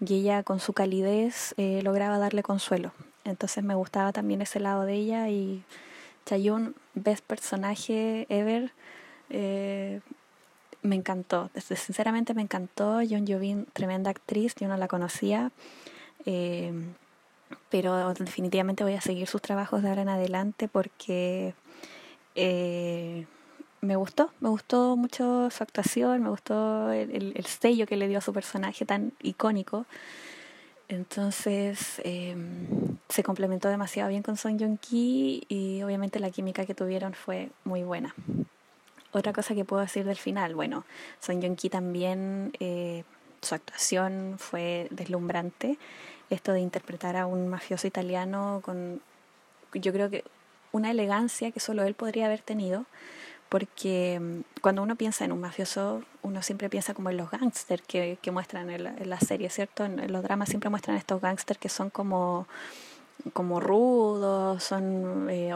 y 0.00 0.14
ella 0.14 0.42
con 0.42 0.60
su 0.60 0.72
calidez 0.72 1.54
eh, 1.56 1.80
lograba 1.82 2.18
darle 2.18 2.42
consuelo 2.42 2.92
entonces 3.24 3.62
me 3.64 3.74
gustaba 3.74 4.12
también 4.12 4.42
ese 4.42 4.60
lado 4.60 4.84
de 4.84 4.94
ella 4.94 5.28
y 5.28 5.62
Chayun, 6.28 6.74
best 6.94 7.24
personaje 7.24 8.26
ever. 8.28 8.72
Eh, 9.30 10.00
me 10.82 10.94
encantó, 10.94 11.50
sinceramente 11.56 12.34
me 12.34 12.42
encantó. 12.42 13.00
John 13.08 13.26
Jovin, 13.26 13.66
tremenda 13.72 14.10
actriz, 14.10 14.54
yo 14.56 14.68
no 14.68 14.76
la 14.76 14.88
conocía. 14.88 15.50
Eh, 16.26 16.72
pero 17.70 18.12
definitivamente 18.14 18.84
voy 18.84 18.94
a 18.94 19.00
seguir 19.00 19.26
sus 19.26 19.40
trabajos 19.40 19.82
de 19.82 19.88
ahora 19.88 20.02
en 20.02 20.10
adelante 20.10 20.68
porque 20.68 21.54
eh, 22.34 23.26
me 23.80 23.96
gustó, 23.96 24.30
me 24.40 24.48
gustó 24.48 24.96
mucho 24.96 25.50
su 25.50 25.62
actuación, 25.62 26.22
me 26.22 26.30
gustó 26.30 26.90
el, 26.92 27.32
el, 27.34 27.46
sello 27.46 27.86
que 27.86 27.96
le 27.96 28.08
dio 28.08 28.18
a 28.18 28.20
su 28.20 28.32
personaje 28.32 28.84
tan 28.84 29.12
icónico. 29.22 29.86
Entonces 30.88 32.00
em, 32.04 32.96
se 33.08 33.22
complementó 33.22 33.68
demasiado 33.68 34.08
bien 34.08 34.22
con 34.22 34.36
Son 34.36 34.58
Joong 34.58 34.78
Ki 34.78 35.44
y 35.48 35.82
obviamente 35.82 36.18
la 36.18 36.30
química 36.30 36.64
que 36.64 36.74
tuvieron 36.74 37.12
fue 37.12 37.50
muy 37.64 37.82
buena. 37.82 38.14
Otra 39.12 39.32
cosa 39.32 39.54
que 39.54 39.64
puedo 39.64 39.82
decir 39.82 40.04
del 40.04 40.16
final, 40.16 40.54
bueno, 40.54 40.84
Son 41.20 41.40
Joong 41.40 41.56
Ki 41.56 41.68
también, 41.68 42.52
eh, 42.58 43.04
su 43.42 43.54
actuación 43.54 44.36
fue 44.38 44.88
deslumbrante. 44.90 45.78
Esto 46.30 46.52
de 46.52 46.60
interpretar 46.60 47.16
a 47.16 47.26
un 47.26 47.48
mafioso 47.48 47.86
italiano 47.86 48.60
con, 48.64 49.00
yo 49.74 49.92
creo 49.92 50.10
que 50.10 50.24
una 50.72 50.90
elegancia 50.90 51.50
que 51.50 51.60
solo 51.60 51.84
él 51.84 51.94
podría 51.94 52.26
haber 52.26 52.40
tenido 52.40 52.86
porque 53.48 54.18
mm, 54.20 54.60
cuando 54.60 54.82
uno 54.82 54.96
piensa 54.96 55.24
en 55.24 55.32
un 55.32 55.40
mafioso, 55.40 56.02
uno 56.22 56.42
siempre 56.42 56.68
piensa 56.68 56.94
como 56.94 57.10
en 57.10 57.16
los 57.16 57.30
gángsters 57.30 57.82
que, 57.86 58.18
que 58.20 58.30
muestran 58.30 58.70
en 58.70 58.84
la, 58.84 58.94
en 58.96 59.10
la, 59.10 59.20
serie, 59.20 59.50
¿cierto? 59.50 59.84
En, 59.84 60.12
los 60.12 60.22
dramas 60.22 60.48
siempre 60.48 60.70
muestran 60.70 60.96
estos 60.96 61.20
gángsters 61.20 61.58
que 61.58 61.68
son 61.68 61.90
como, 61.90 62.46
como 63.32 63.60
rudos, 63.60 64.62
son, 64.62 65.28
eh, 65.30 65.52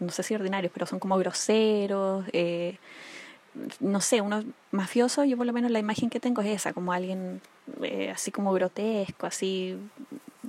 no 0.00 0.10
sé 0.10 0.22
si 0.22 0.34
ordinarios, 0.34 0.72
pero 0.72 0.86
son 0.86 0.98
como 0.98 1.18
groseros. 1.18 2.24
Eh, 2.32 2.78
no 3.80 4.00
sé, 4.00 4.20
uno 4.20 4.44
mafioso, 4.70 5.24
yo 5.24 5.36
por 5.36 5.46
lo 5.46 5.52
menos 5.52 5.70
la 5.70 5.80
imagen 5.80 6.08
que 6.08 6.20
tengo 6.20 6.40
es 6.40 6.48
esa, 6.48 6.72
como 6.72 6.92
alguien 6.92 7.40
eh, 7.82 8.10
así 8.10 8.30
como 8.30 8.52
grotesco, 8.52 9.26
así 9.26 9.76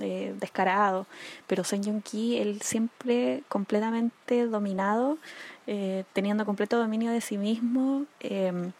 eh, 0.02 0.34
descarado. 0.38 1.06
Pero 1.46 1.64
Son 1.64 1.82
Jong 1.82 2.02
Ki, 2.02 2.38
él 2.38 2.60
siempre 2.62 3.42
completamente 3.48 4.46
dominado 4.46 5.18
eh, 5.66 6.04
teniendo 6.12 6.44
completo 6.44 6.78
dominio 6.78 7.12
de 7.12 7.20
sí 7.20 7.38
mismo, 7.38 8.06
em, 8.20 8.72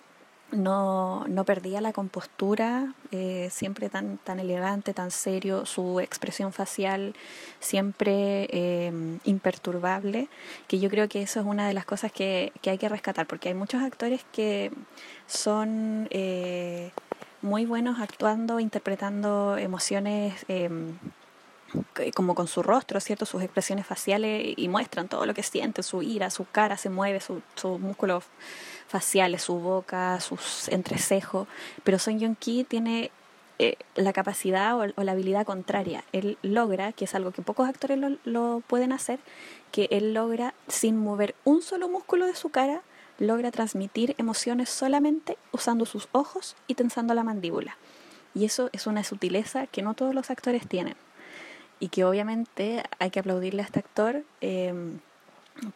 no, 0.50 1.26
no, 1.28 1.44
perdía 1.44 1.80
la 1.80 1.92
compostura, 1.92 2.92
eh, 3.12 3.48
siempre 3.52 3.88
tan, 3.88 4.18
tan 4.18 4.40
elegante, 4.40 4.92
tan 4.92 5.10
serio, 5.10 5.64
su 5.64 6.00
expresión 6.00 6.52
facial 6.52 7.14
siempre 7.60 8.48
em, 8.50 9.20
imperturbable, 9.24 10.28
que 10.68 10.80
yo 10.80 10.90
creo 10.90 11.08
que 11.08 11.22
eso 11.22 11.40
es 11.40 11.46
una 11.46 11.68
de 11.68 11.74
las 11.74 11.84
cosas 11.86 12.12
que, 12.12 12.52
que 12.60 12.70
hay 12.70 12.78
que 12.78 12.88
rescatar, 12.88 13.26
porque 13.26 13.48
hay 13.48 13.54
muchos 13.54 13.82
actores 13.82 14.24
que 14.32 14.72
son 15.26 16.08
eh, 16.10 16.90
muy 17.42 17.66
buenos 17.66 18.00
actuando, 18.00 18.60
interpretando 18.60 19.58
emociones 19.58 20.44
em, 20.48 20.96
como 22.14 22.34
con 22.34 22.46
su 22.46 22.62
rostro, 22.62 23.00
¿cierto? 23.00 23.26
Sus 23.26 23.42
expresiones 23.42 23.86
faciales 23.86 24.54
y 24.56 24.68
muestran 24.68 25.08
todo 25.08 25.26
lo 25.26 25.34
que 25.34 25.42
siente, 25.42 25.82
su 25.82 26.02
ira, 26.02 26.30
su 26.30 26.44
cara 26.44 26.76
se 26.76 26.90
mueve, 26.90 27.20
sus 27.20 27.80
músculos 27.80 28.24
faciales, 28.88 29.42
su 29.42 29.58
boca, 29.58 30.20
sus 30.20 30.68
entrecejos. 30.68 31.48
Pero 31.82 31.98
Son 31.98 32.18
Yong 32.18 32.36
Ki 32.36 32.64
tiene 32.64 33.10
eh, 33.58 33.76
la 33.94 34.12
capacidad 34.12 34.78
o, 34.78 35.02
la 35.02 35.12
habilidad 35.12 35.46
contraria. 35.46 36.04
Él 36.12 36.38
logra, 36.42 36.92
que 36.92 37.06
es 37.06 37.14
algo 37.14 37.32
que 37.32 37.42
pocos 37.42 37.68
actores 37.68 37.98
lo, 37.98 38.16
lo 38.24 38.62
pueden 38.66 38.92
hacer, 38.92 39.18
que 39.70 39.88
él 39.90 40.14
logra, 40.14 40.54
sin 40.68 40.96
mover 40.96 41.34
un 41.44 41.62
solo 41.62 41.88
músculo 41.88 42.26
de 42.26 42.34
su 42.34 42.50
cara, 42.50 42.82
logra 43.22 43.52
transmitir 43.52 44.14
emociones 44.18 44.68
solamente 44.68 45.38
usando 45.52 45.86
sus 45.86 46.08
ojos 46.10 46.56
y 46.66 46.74
tensando 46.74 47.14
la 47.14 47.22
mandíbula. 47.22 47.76
Y 48.34 48.44
eso 48.44 48.68
es 48.72 48.86
una 48.88 49.04
sutileza 49.04 49.66
que 49.68 49.82
no 49.82 49.94
todos 49.94 50.14
los 50.14 50.30
actores 50.30 50.66
tienen 50.66 50.96
y 51.78 51.88
que 51.88 52.04
obviamente 52.04 52.82
hay 52.98 53.10
que 53.10 53.20
aplaudirle 53.20 53.62
a 53.62 53.64
este 53.64 53.78
actor 53.78 54.24
em, 54.40 54.98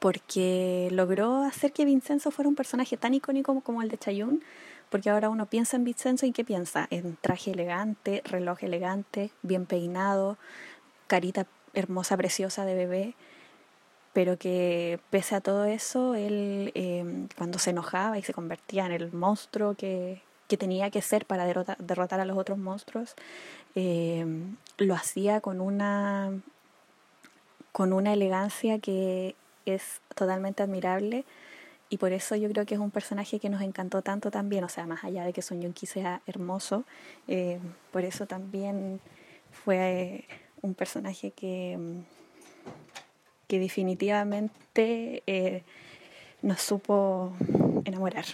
porque 0.00 0.88
logró 0.90 1.42
hacer 1.42 1.72
que 1.72 1.84
Vincenzo 1.84 2.32
fuera 2.32 2.48
un 2.48 2.56
personaje 2.56 2.96
tan 2.96 3.14
icónico 3.14 3.60
como 3.60 3.80
el 3.80 3.90
de 3.90 3.98
Chayun, 3.98 4.42
porque 4.90 5.10
ahora 5.10 5.28
uno 5.28 5.46
piensa 5.46 5.76
en 5.76 5.84
Vincenzo 5.84 6.26
y 6.26 6.32
¿qué 6.32 6.44
piensa? 6.44 6.88
En 6.90 7.16
traje 7.20 7.52
elegante, 7.52 8.22
reloj 8.24 8.64
elegante, 8.64 9.30
bien 9.42 9.66
peinado, 9.66 10.36
carita 11.06 11.46
hermosa, 11.74 12.16
preciosa 12.16 12.64
de 12.64 12.74
bebé, 12.74 13.14
pero 14.16 14.38
que 14.38 14.99
pese 15.11 15.35
a 15.35 15.42
todo 15.42 15.66
eso, 15.66 16.14
él 16.14 16.73
em, 16.75 17.28
cuando 17.37 17.58
se 17.58 17.68
enojaba 17.68 18.16
y 18.16 18.23
se 18.23 18.32
convertía 18.32 18.87
en 18.87 18.92
el 18.92 19.12
monstruo 19.12 19.75
que, 19.75 20.23
que 20.49 20.56
tenía 20.56 20.90
que 20.90 21.02
ser 21.02 21.26
para 21.26 21.44
derrotar, 21.44 21.76
derrotar 21.76 22.20
a 22.20 22.25
los 22.25 22.38
otros 22.38 22.56
monstruos, 22.56 23.14
eh, 23.75 24.25
lo 24.78 24.94
hacía 24.94 25.42
con 25.42 25.61
una, 25.61 26.32
con 27.73 27.92
una 27.92 28.14
elegancia 28.14 28.78
que 28.78 29.37
es 29.66 30.00
totalmente 30.14 30.62
admirable. 30.62 31.26
Y 31.90 31.99
por 31.99 32.14
eso 32.14 32.37
yo 32.37 32.49
creo 32.49 32.64
que 32.64 32.73
es 32.73 32.80
un 32.80 32.90
personaje 32.90 33.38
que 33.38 33.50
nos 33.50 33.61
encantó 33.61 34.00
tanto 34.00 34.30
también, 34.30 34.64
o 34.64 34.70
sea, 34.70 34.87
más 34.87 35.04
allá 35.04 35.26
de 35.26 35.35
que 35.35 35.42
Son 35.42 35.61
Yunki 35.61 35.85
sea 35.85 36.23
hermoso, 36.26 36.85
eh, 37.28 37.58
por 37.92 38.02
eso 38.02 38.25
también 38.25 38.99
fue 39.52 40.25
un 40.62 40.73
personaje 40.73 41.32
que, 41.32 42.06
que 43.46 43.58
definitivamente 43.58 45.22
eh, 45.26 45.62
nos 46.42 46.60
supo 46.60 47.32
enamorar. 47.84 48.24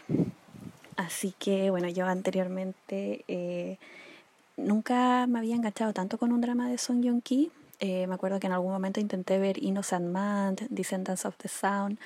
Así 0.96 1.34
que 1.38 1.70
bueno, 1.70 1.88
yo 1.88 2.06
anteriormente 2.06 3.24
eh, 3.28 3.78
nunca 4.56 5.26
me 5.26 5.38
había 5.38 5.54
enganchado 5.54 5.92
tanto 5.92 6.18
con 6.18 6.32
un 6.32 6.40
drama 6.40 6.68
de 6.68 6.78
Song 6.78 7.02
Joong 7.04 7.22
Ki. 7.22 7.50
Eh, 7.80 8.06
me 8.06 8.14
acuerdo 8.14 8.38
que 8.38 8.46
en 8.46 8.52
algún 8.52 8.72
momento 8.72 9.00
intenté 9.00 9.38
ver 9.38 9.62
Innocent 9.62 10.06
Man, 10.06 10.56
Descendants 10.70 11.24
of 11.24 11.36
the 11.38 11.48
Sound, 11.48 11.98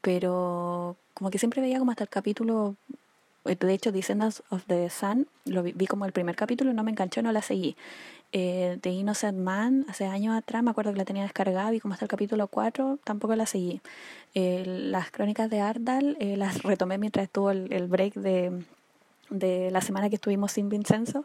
pero 0.00 0.96
como 1.14 1.30
que 1.30 1.38
siempre 1.38 1.60
veía 1.60 1.78
como 1.78 1.92
hasta 1.92 2.04
el 2.04 2.10
capítulo 2.10 2.76
de 3.44 3.74
hecho, 3.74 3.92
Descendants 3.92 4.42
of 4.48 4.64
the 4.66 4.88
Sun 4.90 5.28
lo 5.44 5.62
vi, 5.62 5.86
como 5.86 6.06
el 6.06 6.12
primer 6.12 6.34
capítulo 6.34 6.72
no 6.72 6.82
me 6.82 6.90
enganchó, 6.90 7.22
no 7.22 7.32
la 7.32 7.42
seguí. 7.42 7.76
Eh, 8.32 8.78
The 8.80 8.90
Innocent 8.90 9.38
Man, 9.38 9.84
hace 9.88 10.06
años 10.06 10.36
atrás, 10.36 10.62
me 10.62 10.70
acuerdo 10.70 10.92
que 10.92 10.98
la 10.98 11.04
tenía 11.04 11.22
descargada, 11.22 11.70
vi 11.70 11.78
como 11.78 11.94
hasta 11.94 12.06
el 12.06 12.08
capítulo 12.08 12.48
4, 12.48 12.98
tampoco 13.04 13.36
la 13.36 13.46
seguí. 13.46 13.80
Eh, 14.34 14.64
las 14.66 15.10
crónicas 15.10 15.50
de 15.50 15.60
Ardal 15.60 16.16
eh, 16.20 16.36
las 16.36 16.62
retomé 16.62 16.98
mientras 16.98 17.24
estuvo 17.24 17.50
el, 17.50 17.72
el 17.72 17.86
break 17.86 18.14
de, 18.14 18.64
de 19.30 19.70
la 19.70 19.80
semana 19.82 20.08
que 20.08 20.16
estuvimos 20.16 20.52
sin 20.52 20.68
Vincenzo 20.68 21.24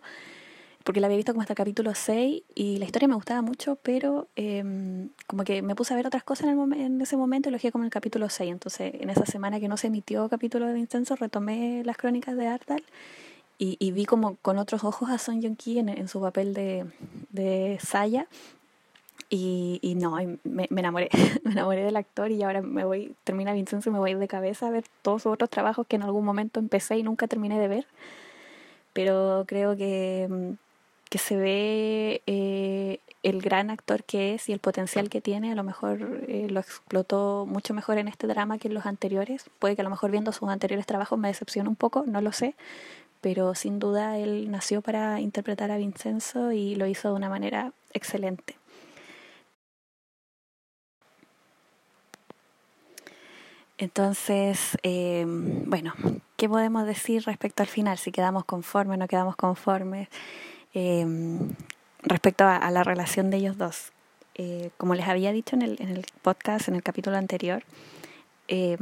porque 0.84 1.02
la 1.02 1.08
había 1.08 1.18
visto 1.18 1.34
como 1.34 1.42
hasta 1.42 1.54
el 1.54 1.58
capítulo 1.58 1.94
6 1.94 2.44
y 2.56 2.78
la 2.78 2.86
historia 2.86 3.08
me 3.08 3.16
gustaba 3.16 3.42
mucho, 3.42 3.78
pero 3.84 4.28
em, 4.36 5.10
como 5.28 5.44
que 5.44 5.62
me 5.62 5.76
puse 5.76 5.94
a 5.94 5.98
ver 5.98 6.08
otras 6.08 6.24
cosas 6.24 6.48
en, 6.48 6.60
el 6.60 6.82
en 6.82 7.02
ese 7.02 7.18
momento 7.18 7.50
y 7.50 7.52
lo 7.52 7.60
como 7.72 7.84
en 7.84 7.88
el 7.88 7.92
capítulo 7.92 8.30
6. 8.30 8.52
Entonces, 8.52 8.94
en 9.00 9.10
esa 9.10 9.26
semana 9.26 9.60
que 9.60 9.68
no 9.68 9.78
se 9.78 9.88
emitió 9.88 10.30
capítulo 10.30 10.66
de 10.68 10.74
Vincenzo, 10.74 11.16
retomé 11.16 11.84
las 11.84 11.98
crónicas 11.98 12.36
de 12.36 12.48
Ardal 12.48 12.84
y, 13.60 13.76
y 13.80 13.92
vi 13.92 14.06
como 14.06 14.38
con 14.38 14.58
otros 14.58 14.84
ojos 14.86 15.10
a 15.10 15.18
Son 15.18 15.42
Joong 15.42 15.58
Ki 15.58 15.80
en, 15.80 15.90
en, 15.90 16.08
su 16.08 16.22
papel 16.22 16.54
de, 16.54 16.86
de 17.32 17.78
Saya. 17.86 18.28
Y, 19.30 19.80
y 19.84 19.94
no, 19.94 20.16
me, 20.44 20.68
me, 20.72 20.80
enamoré, 20.80 21.10
me 21.44 21.52
enamoré 21.52 21.84
del 21.84 21.98
actor 21.98 22.32
y 22.32 22.42
ahora 22.42 22.62
me 22.62 22.86
voy, 22.86 23.14
termina 23.26 23.54
Vincenzo 23.54 23.90
y 23.90 23.94
me 23.94 24.00
voy 24.00 24.16
de 24.16 24.28
cabeza 24.28 24.68
a 24.68 24.72
ver 24.72 24.86
todos 25.04 25.24
sus 25.24 25.34
otros 25.34 25.50
trabajos 25.50 25.86
que 25.86 25.98
en 25.98 26.04
algún 26.04 26.26
momento 26.26 26.60
empecé 26.60 26.98
y 26.98 27.04
nunca 27.04 27.28
terminé 27.28 27.60
de 27.60 27.68
ver. 27.68 27.86
Pero 28.94 29.44
creo 29.46 29.76
que 29.78 30.56
que 31.10 31.18
se 31.18 31.36
ve 31.36 32.22
eh, 32.28 33.00
el 33.24 33.42
gran 33.42 33.70
actor 33.70 34.04
que 34.04 34.36
es 34.36 34.48
y 34.48 34.54
el 34.54 34.60
potencial 34.60 35.10
que 35.10 35.22
tiene, 35.22 35.52
a 35.52 35.56
lo 35.56 35.64
mejor 35.64 36.24
eh, 36.28 36.48
lo 36.50 36.60
explotó 36.60 37.46
mucho 37.48 37.74
mejor 37.74 37.98
en 37.98 38.08
este 38.08 38.28
drama 38.28 38.58
que 38.60 38.68
en 38.68 38.76
los 38.76 38.86
anteriores. 38.86 39.46
Puede 39.60 39.76
que 39.76 39.82
a 39.82 39.84
lo 39.84 39.90
mejor 39.90 40.12
viendo 40.12 40.32
sus 40.32 40.50
anteriores 40.50 40.86
trabajos 40.86 41.20
me 41.20 41.28
decepcione 41.28 41.68
un 41.68 41.76
poco, 41.76 42.04
no 42.08 42.22
lo 42.22 42.32
sé, 42.32 42.56
pero 43.22 43.56
sin 43.56 43.80
duda 43.80 44.18
él 44.18 44.50
nació 44.52 44.82
para 44.82 45.20
interpretar 45.20 45.72
a 45.72 45.78
Vincenzo 45.78 46.52
y 46.52 46.76
lo 46.76 46.86
hizo 46.88 47.10
de 47.10 47.16
una 47.16 47.30
manera 47.30 47.74
excelente. 47.94 48.56
Entonces, 53.80 54.78
eh, 54.84 55.24
bueno, 55.26 55.94
¿qué 56.36 56.50
podemos 56.50 56.86
decir 56.86 57.24
respecto 57.24 57.64
al 57.64 57.70
final? 57.70 57.98
Si 57.98 58.12
quedamos 58.12 58.44
conformes, 58.44 59.00
no 59.00 59.08
quedamos 59.08 59.38
conformes. 59.38 60.10
Eh, 60.74 61.06
respecto 62.04 62.46
a, 62.46 62.70
la 62.72 62.84
relación 62.84 63.30
de 63.30 63.38
ellos 63.38 63.58
dos. 63.58 63.92
Eh, 64.36 64.70
como 64.78 64.96
les 64.96 65.08
había 65.08 65.32
dicho 65.32 65.56
en 65.56 65.64
el, 65.64 66.06
podcast, 66.22 66.68
en 66.70 66.76
el 66.76 66.84
capítulo 66.84 67.18
anterior, 67.18 67.64
eh, 68.48 68.78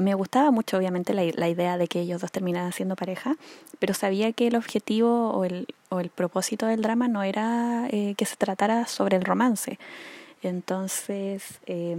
me 0.00 0.14
gustaba 0.14 0.50
mucho 0.50 0.76
obviamente 0.76 1.12
la, 1.14 1.48
idea 1.48 1.78
de 1.78 1.88
que 1.88 2.00
ellos 2.00 2.20
dos 2.20 2.30
terminaran 2.30 2.72
siendo 2.72 2.96
pareja, 2.96 3.36
pero 3.78 3.94
sabía 3.94 4.32
que 4.32 4.46
el 4.46 4.56
objetivo 4.56 5.30
o 5.30 5.44
el, 5.44 5.66
o 5.88 6.00
el 6.00 6.10
propósito 6.10 6.66
del 6.66 6.82
drama 6.82 7.08
no 7.08 7.22
era 7.22 7.88
eh, 7.90 8.14
que 8.16 8.26
se 8.26 8.36
tratara 8.36 8.86
sobre 8.86 9.16
el 9.16 9.24
romance. 9.24 9.78
Entonces, 10.42 11.58
eh, 11.66 11.96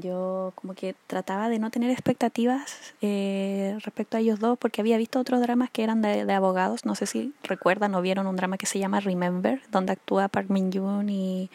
yo 0.00 0.52
como 0.54 0.74
que 0.74 0.94
trataba 1.06 1.48
de 1.48 1.58
no 1.58 1.70
tener 1.70 1.90
expectativas 1.90 2.94
eh, 3.02 3.78
respecto 3.84 4.16
a 4.16 4.20
ellos 4.20 4.40
dos 4.40 4.58
porque 4.58 4.80
había 4.80 4.96
visto 4.96 5.20
otros 5.20 5.40
dramas 5.40 5.70
que 5.70 5.82
eran 5.84 6.00
de, 6.00 6.30
abogados. 6.32 6.86
No 6.86 6.94
sé 6.94 7.06
si 7.06 7.34
recuerdan 7.42 7.94
o 7.94 8.02
vieron 8.02 8.26
un 8.26 8.36
drama 8.36 8.56
que 8.56 8.66
se 8.66 8.78
llama 8.78 9.00
Remember, 9.00 9.60
donde 9.70 9.92
actúa 9.92 10.28
Park 10.28 10.46
Min 10.48 10.72
Yoon 10.72 11.08
y 11.10 11.50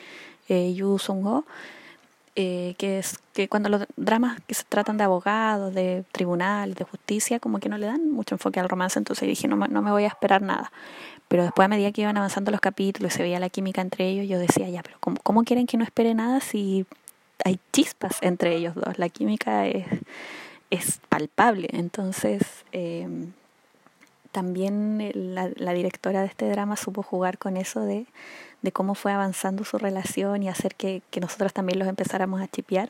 eh, 0.49 0.73
Yu 0.73 0.99
Sung 0.99 1.25
Ho. 1.25 1.45
Eh, 2.39 2.75
que 2.77 2.99
es 2.99 3.17
que 3.33 3.49
cuando 3.49 3.67
los 3.67 3.87
dramas 3.95 4.39
que 4.45 4.53
se 4.53 4.63
tratan 4.63 4.97
de 4.97 5.03
abogados, 5.03 5.73
de 5.73 6.05
tribunal, 6.11 6.75
de 6.75 6.83
justicia, 6.83 7.39
como 7.39 7.59
que 7.59 7.67
no 7.67 7.79
le 7.79 7.87
dan 7.87 8.11
mucho 8.11 8.35
enfoque 8.35 8.59
al 8.59 8.69
romance, 8.69 8.99
entonces 8.99 9.27
dije, 9.27 9.47
no, 9.47 9.55
no 9.55 9.81
me 9.81 9.89
voy 9.89 10.03
a 10.03 10.07
esperar 10.07 10.43
nada. 10.43 10.71
Pero 11.27 11.41
después 11.41 11.65
a 11.65 11.69
medida 11.69 11.91
que 11.91 12.01
iban 12.01 12.15
avanzando 12.15 12.51
los 12.51 12.61
capítulos 12.61 13.13
se 13.13 13.23
veía 13.23 13.39
la 13.39 13.49
química 13.49 13.81
entre 13.81 14.07
ellos, 14.07 14.27
yo 14.27 14.37
decía, 14.37 14.69
ya, 14.69 14.83
pero 14.83 14.97
¿cómo, 14.99 15.17
cómo 15.23 15.43
quieren 15.43 15.65
que 15.65 15.77
no 15.77 15.83
espere 15.83 16.13
nada 16.13 16.39
si 16.39 16.85
hay 17.43 17.59
chispas 17.71 18.17
entre 18.21 18.55
ellos 18.55 18.75
dos, 18.75 18.97
la 18.97 19.09
química 19.09 19.67
es, 19.67 19.85
es 20.69 20.99
palpable. 21.09 21.69
Entonces, 21.71 22.41
eh, 22.71 23.07
también 24.31 25.11
la, 25.13 25.49
la, 25.55 25.73
directora 25.73 26.21
de 26.21 26.27
este 26.27 26.49
drama 26.49 26.75
supo 26.75 27.01
jugar 27.01 27.37
con 27.37 27.57
eso 27.57 27.81
de, 27.81 28.05
de 28.61 28.71
cómo 28.71 28.93
fue 28.95 29.11
avanzando 29.11 29.63
su 29.63 29.77
relación 29.77 30.43
y 30.43 30.49
hacer 30.49 30.75
que, 30.75 31.01
que, 31.09 31.19
nosotros 31.19 31.53
también 31.53 31.79
los 31.79 31.87
empezáramos 31.87 32.41
a 32.41 32.47
chipear. 32.47 32.89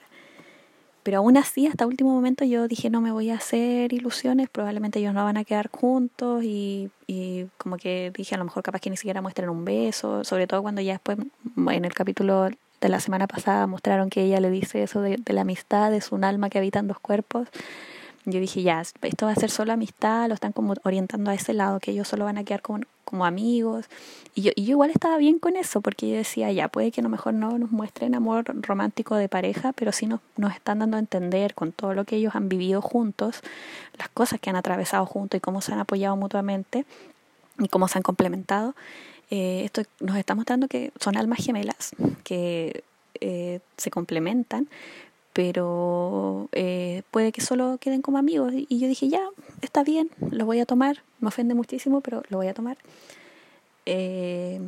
Pero 1.04 1.20
aún 1.20 1.38
así, 1.38 1.68
hasta 1.68 1.88
último 1.88 2.14
momento 2.14 2.44
yo 2.44 2.68
dije, 2.68 2.90
no 2.90 3.00
me 3.00 3.12
voy 3.12 3.30
a 3.30 3.36
hacer 3.36 3.94
ilusiones, 3.94 4.50
probablemente 4.50 5.00
ellos 5.00 5.14
no 5.14 5.24
van 5.24 5.38
a 5.38 5.46
quedar 5.46 5.70
juntos 5.70 6.44
y, 6.44 6.90
y 7.06 7.46
como 7.58 7.78
que 7.78 8.12
dije, 8.14 8.36
a 8.36 8.38
lo 8.38 8.44
mejor 8.44 8.62
capaz 8.62 8.82
que 8.82 8.90
ni 8.90 8.98
siquiera 8.98 9.22
muestren 9.22 9.50
un 9.50 9.64
beso, 9.64 10.26
sobre 10.26 10.48
todo 10.48 10.62
cuando 10.62 10.82
ya 10.82 10.94
después, 10.94 11.18
en 11.56 11.86
el 11.86 11.94
capítulo 11.94 12.50
de 12.82 12.90
la 12.90 13.00
semana 13.00 13.28
pasada 13.28 13.66
mostraron 13.68 14.10
que 14.10 14.22
ella 14.22 14.40
le 14.40 14.50
dice 14.50 14.84
eso 14.84 15.02
de, 15.02 15.20
la 15.28 15.42
amistad, 15.42 15.94
es 15.94 16.12
un 16.12 16.24
alma 16.24 16.50
que 16.50 16.58
habita 16.58 16.80
en 16.80 16.88
dos 16.88 17.00
cuerpos. 17.00 17.48
Yo 18.26 18.40
dije, 18.42 18.62
ya, 18.62 18.82
esto 18.82 19.26
va 19.26 19.32
a 19.32 19.36
ser 19.36 19.50
solo 19.50 19.72
amistad, 19.72 20.28
lo 20.28 20.34
están 20.34 20.52
como 20.52 20.74
orientando 20.84 21.32
a 21.32 21.34
ese 21.34 21.54
lado, 21.54 21.80
que 21.80 21.92
ellos 21.92 22.10
solo 22.10 22.26
van 22.26 22.38
a 22.38 22.44
quedar 22.44 22.62
como, 22.62 22.82
como 23.06 23.26
amigos. 23.26 23.86
Y 24.36 24.42
yo, 24.42 24.52
y 24.54 24.66
yo 24.66 24.72
igual 24.72 24.90
estaba 24.90 25.18
bien 25.18 25.40
con 25.40 25.56
eso, 25.56 25.80
porque 25.80 26.10
yo 26.10 26.18
decía, 26.18 26.52
ya, 26.52 26.68
puede 26.68 26.92
que 26.92 27.00
a 27.00 27.04
lo 27.04 27.10
mejor 27.10 27.34
no 27.34 27.58
nos 27.58 27.72
muestren 27.72 28.16
amor 28.16 28.44
romántico 28.63 29.16
de 29.16 29.30
pareja, 29.30 29.72
pero 29.72 29.94
sí 29.94 30.08
nos, 30.08 30.20
nos 30.36 30.54
están 30.54 30.80
dando 30.80 30.98
a 30.98 31.00
entender 31.00 31.54
con 31.54 31.72
todo 31.72 31.94
lo 31.94 32.04
que 32.04 32.18
ellos 32.18 32.36
han 32.36 32.50
vivido 32.50 32.82
juntos, 32.82 33.40
las 33.98 34.10
cosas 34.10 34.42
que 34.42 34.50
han 34.50 34.58
atravesado 34.58 35.06
juntos 35.06 35.38
y 35.38 35.42
cómo 35.42 35.62
se 35.62 35.72
han 35.72 35.80
apoyado 35.80 36.18
mutuamente 36.18 36.86
y 37.60 37.70
cómo 37.70 37.88
se 37.88 37.98
han 37.98 38.04
complementado 38.04 38.76
eh, 39.30 39.63
esto 39.66 39.84
nos 40.00 40.18
está 40.18 40.36
mostrando 40.36 40.68
que 40.68 40.92
son 41.00 41.18
almas 41.18 41.40
gemelas 41.44 41.92
que 42.24 42.84
eh, 43.20 43.60
se 43.78 43.92
complementan, 43.92 44.68
pero 45.34 46.50
eh, 46.52 47.04
puede 47.12 47.32
que 47.32 47.42
solo 47.42 47.78
queden 47.80 48.02
como 48.02 48.18
amigos. 48.18 48.54
Y 48.56 48.80
yo 48.80 48.88
dije, 48.88 49.08
ya, 49.10 49.22
está 49.62 49.84
bien, 49.84 50.10
lo 50.32 50.46
voy 50.46 50.60
a 50.60 50.66
tomar. 50.66 51.04
Me 51.20 51.28
ofende 51.28 51.54
muchísimo, 51.54 52.02
pero 52.02 52.24
lo 52.30 52.38
voy 52.38 52.48
a 52.48 52.54
tomar. 52.54 52.78
Eh, 53.86 54.60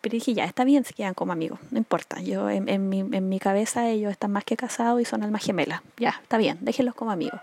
pero 0.00 0.14
dije, 0.14 0.34
ya, 0.34 0.44
está 0.44 0.64
bien 0.64 0.84
si 0.84 0.94
quedan 0.94 1.14
como 1.14 1.32
amigos, 1.32 1.58
no 1.70 1.78
importa. 1.78 2.20
Yo 2.20 2.48
en, 2.50 2.68
en, 2.68 2.88
mi, 2.88 3.00
en 3.00 3.28
mi 3.28 3.38
cabeza 3.38 3.88
ellos 3.88 4.10
están 4.10 4.32
más 4.32 4.44
que 4.44 4.56
casados 4.56 5.00
y 5.00 5.04
son 5.04 5.22
almas 5.22 5.44
gemelas. 5.44 5.82
Ya, 5.98 6.20
está 6.22 6.38
bien, 6.38 6.58
déjenlos 6.60 6.94
como 6.94 7.10
amigos. 7.10 7.40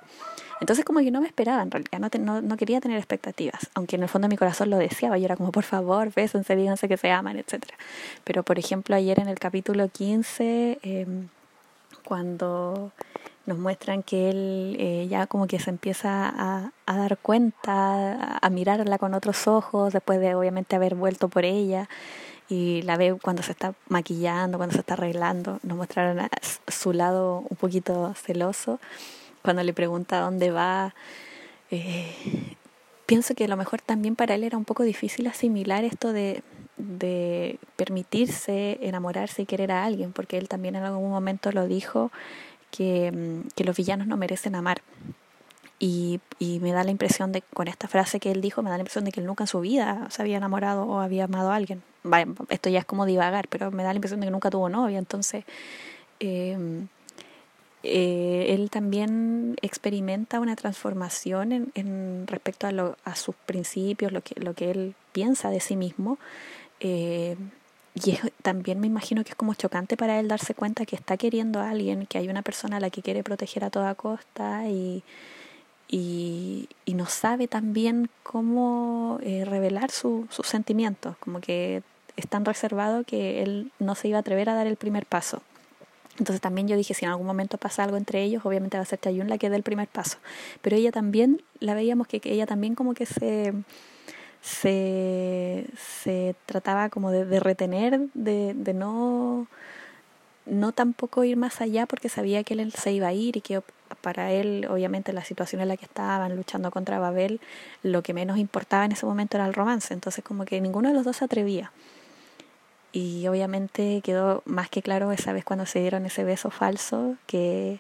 Entonces 0.60 0.86
como 0.86 1.00
que 1.00 1.12
no 1.12 1.22
me 1.22 1.28
esperaba 1.28 1.62
en 1.62 1.72
realidad, 1.72 2.00
no, 2.00 2.10
te, 2.10 2.20
no, 2.20 2.42
no, 2.42 2.58
quería 2.58 2.82
tener 2.82 2.98
expectativas, 2.98 3.70
aunque 3.76 3.96
en 3.96 4.04
el 4.04 4.10
fondo 4.10 4.28
de 4.28 4.34
mi 4.34 4.38
corazón 4.38 4.70
lo 4.70 4.78
deseaba, 4.78 5.18
yo 5.18 5.26
era 5.26 5.36
como 5.36 5.52
por 5.52 5.64
favor, 5.64 6.12
bésense, 6.14 6.56
díganse 6.56 6.88
que 6.88 6.98
se 6.98 7.12
aman, 7.12 7.38
etc. 7.38 7.64
Pero 8.24 8.44
por 8.44 8.58
ejemplo 8.58 8.96
ayer 8.96 9.20
en 9.20 9.28
el 9.28 9.40
capítulo 9.40 9.88
15, 9.90 10.80
eh, 10.82 11.06
cuando 12.04 12.92
nos 13.46 13.58
muestran 13.58 14.04
que 14.04 14.30
él 14.30 14.76
eh, 14.80 15.08
ya 15.10 15.26
como 15.26 15.48
que 15.48 15.60
se 15.60 15.70
empieza 15.70 16.28
a, 16.28 16.72
a 16.86 16.98
dar 16.98 17.18
cuenta, 17.18 18.38
a, 18.38 18.50
mirarla 18.50 18.98
con 18.98 19.14
otros 19.14 19.48
ojos, 19.48 19.94
después 19.94 20.20
de 20.20 20.36
obviamente 20.36 20.76
haber 20.76 20.96
vuelto 20.96 21.30
por 21.30 21.46
ella, 21.46 21.88
y 22.50 22.82
la 22.84 22.98
ve 22.98 23.18
cuando 23.22 23.44
se 23.44 23.52
está 23.52 23.74
maquillando, 23.88 24.58
cuando 24.58 24.74
se 24.74 24.80
está 24.80 24.94
arreglando, 24.94 25.60
nos 25.64 25.78
mostraron 25.78 26.28
su 26.68 26.94
lado 26.94 27.46
un 27.50 27.58
poquito 27.58 28.14
celoso 28.16 28.80
cuando 29.48 29.64
le 29.64 29.72
pregunta 29.72 30.20
dónde 30.20 30.52
va. 30.52 30.94
Eh, 31.72 32.14
pienso 33.06 33.34
que 33.34 33.46
a 33.46 33.48
lo 33.48 33.56
mejor 33.56 33.80
también 33.80 34.18
para 34.18 34.36
él 34.36 34.44
era 34.44 34.58
un 34.58 34.66
poco 34.66 34.84
difícil 34.84 35.26
asimilar 35.26 35.86
esto 35.86 36.12
de, 36.12 36.44
de 36.76 37.58
permitirse 37.78 38.78
enamorarse 38.82 39.44
y 39.44 39.46
querer 39.46 39.72
a 39.72 39.86
alguien, 39.86 40.12
porque 40.12 40.38
él 40.38 40.50
también 40.50 40.76
en 40.76 40.84
algún 40.84 41.10
momento 41.10 41.54
lo 41.54 41.66
dijo 41.66 42.12
que, 42.72 43.10
mm, 43.10 43.48
que 43.56 43.64
los 43.64 43.78
villanos 43.78 44.06
no 44.06 44.18
merecen 44.18 44.54
amar. 44.54 44.82
Y, 45.80 46.20
y, 46.40 46.60
me 46.60 46.74
da 46.74 46.84
la 46.84 46.92
impresión 46.92 47.32
de, 47.32 47.42
con 47.42 47.70
esta 47.70 47.88
frase 47.88 48.20
que 48.20 48.32
él 48.32 48.42
dijo, 48.42 48.62
me 48.62 48.70
da 48.70 48.76
la 48.76 48.82
impresión 48.82 49.06
de 49.06 49.14
que 49.14 49.22
él 49.22 49.26
nunca 49.26 49.46
en 49.46 49.48
su 49.48 49.62
vida 49.62 50.08
se 50.10 50.22
había 50.22 50.36
enamorado 50.36 50.84
o 50.84 51.00
había 51.00 51.24
amado 51.24 51.52
a 51.52 51.56
alguien. 51.56 51.84
Esto 52.50 52.70
ya 52.70 52.80
es 52.80 52.86
como 52.86 53.06
divagar, 53.06 53.48
pero 53.48 53.72
me 53.72 53.84
da 53.84 53.94
la 53.94 53.96
impresión 53.96 54.20
de 54.20 54.28
que 54.28 54.32
nunca 54.32 54.50
tuvo 54.50 54.68
novia. 54.68 54.98
Entonces, 54.98 55.46
eh, 56.20 56.88
eh, 57.88 58.54
él 58.54 58.70
también 58.70 59.56
experimenta 59.62 60.40
una 60.40 60.56
transformación 60.56 61.52
en, 61.52 61.72
en 61.76 62.28
respecto 62.28 62.68
a, 62.68 62.72
lo, 62.72 62.98
a, 63.04 63.16
sus 63.16 63.36
principios, 63.36 64.12
lo 64.12 64.22
que, 64.22 64.40
lo 64.40 64.54
que 64.54 64.72
él 64.72 64.96
piensa 65.12 65.50
de 65.50 65.60
sí 65.60 65.76
mismo. 65.76 66.20
Eh, 66.80 67.36
y 67.96 68.18
también 68.44 68.80
me 68.80 68.88
imagino 68.88 69.24
que 69.24 69.32
es 69.32 69.36
como 69.36 69.54
chocante 69.56 69.98
para 69.98 70.20
él 70.20 70.28
darse 70.28 70.54
cuenta 70.54 70.86
que 70.86 70.96
está 70.96 71.18
queriendo 71.18 71.60
a 71.60 71.70
alguien, 71.70 72.06
que 72.06 72.18
hay 72.18 72.30
una 72.30 72.44
persona 72.44 72.78
a 72.78 72.80
la 72.80 72.90
que 72.90 73.02
quiere 73.02 73.24
proteger 73.24 73.64
a 73.64 73.70
toda 73.70 73.96
costa 73.96 74.68
y, 74.70 75.04
y, 75.88 76.70
y 76.86 76.94
no 76.94 77.08
sabe 77.08 77.48
también 77.48 78.10
cómo 78.24 79.20
eh, 79.24 79.46
revelar 79.46 79.90
su, 79.90 80.28
sus 80.30 80.48
sentimientos, 80.48 81.18
como 81.18 81.40
que 81.40 81.82
es 82.18 82.28
tan 82.28 82.46
reservado 82.46 83.04
que 83.04 83.42
él 83.42 83.72
no 83.80 83.96
se 83.96 84.10
iba 84.10 84.18
a 84.18 84.22
atrever 84.22 84.50
a 84.50 84.56
dar 84.56 84.68
el 84.68 84.76
primer 84.76 85.06
paso. 85.06 85.42
Entonces 86.20 86.42
también 86.42 86.68
yo 86.68 86.76
dije, 86.76 86.94
si 86.94 87.06
en 87.06 87.12
algún 87.12 87.28
momento 87.28 87.58
pasa 87.58 87.84
algo 87.84 87.98
entre 87.98 88.24
ellos, 88.24 88.46
obviamente 88.46 88.78
va 88.78 88.84
a 88.84 88.86
ser 88.86 89.00
Chayun 89.00 89.30
la 89.30 89.38
que 89.38 89.50
dé 89.50 89.56
el 89.56 89.64
primer 89.64 89.88
paso. 89.88 90.18
Pero 90.62 90.76
ella 90.76 90.92
también, 90.92 91.42
la 91.60 91.74
veíamos 91.74 92.08
que, 92.08 92.22
ella 92.24 92.46
también 92.46 92.76
como 92.76 92.94
que 92.94 93.06
se, 93.06 93.54
se, 94.42 95.68
se 95.78 96.36
trataba 96.46 96.90
como 96.90 97.12
de, 97.12 97.26
de 97.26 97.40
retener, 97.40 98.00
de, 98.14 98.54
de 98.56 98.74
no 98.74 99.48
no 100.48 100.72
tampoco 100.72 101.24
ir 101.24 101.38
más 101.38 101.62
allá 101.62 101.86
porque 101.86 102.10
sabía 102.10 102.44
que 102.44 102.54
él 102.54 102.72
se 102.72 102.92
iba 102.92 103.08
a 103.08 103.14
ir 103.14 103.38
y 103.38 103.42
que 103.42 103.62
para 104.02 104.32
él, 104.32 104.68
obviamente, 104.70 105.14
la 105.14 105.24
situación 105.24 105.62
en 105.62 105.68
la 105.68 105.78
que 105.78 105.86
estaban 105.86 106.36
luchando 106.36 106.72
contra 106.72 107.00
Babel, 107.00 107.40
lo 107.84 108.02
que 108.02 108.14
menos 108.14 108.38
importaba 108.38 108.86
en 108.86 108.92
ese 108.92 109.06
momento 109.06 109.38
era 109.38 109.46
el 109.46 109.54
romance. 109.54 109.94
Entonces, 109.94 110.24
como 110.24 110.46
que 110.46 110.60
ninguno 110.62 110.90
de 110.90 110.96
los 110.96 111.06
dos 111.06 111.18
se 111.18 111.26
atrevía. 111.26 111.72
Y 112.98 113.28
obviamente 113.28 114.02
quedó 114.04 114.42
más 114.46 114.72
que 114.72 114.82
claro 114.82 115.12
esa 115.12 115.32
vez 115.32 115.46
cuando 115.46 115.68
se 115.68 115.80
dieron 115.80 116.08
ese 116.08 116.24
beso 116.24 116.50
falso 116.50 117.16
que, 117.28 117.80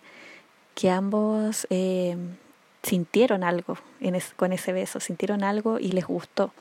que 0.75 0.91
ambos 0.91 1.65
eh, 1.71 2.15
sintieron 2.84 3.43
algo 3.43 3.80
en 3.99 4.15
con 4.36 4.53
ese 4.53 4.73
beso, 4.73 4.99
sintieron 4.99 5.43
algo 5.43 5.80
y 5.80 5.91
les 5.91 6.06
gustó. 6.06 6.51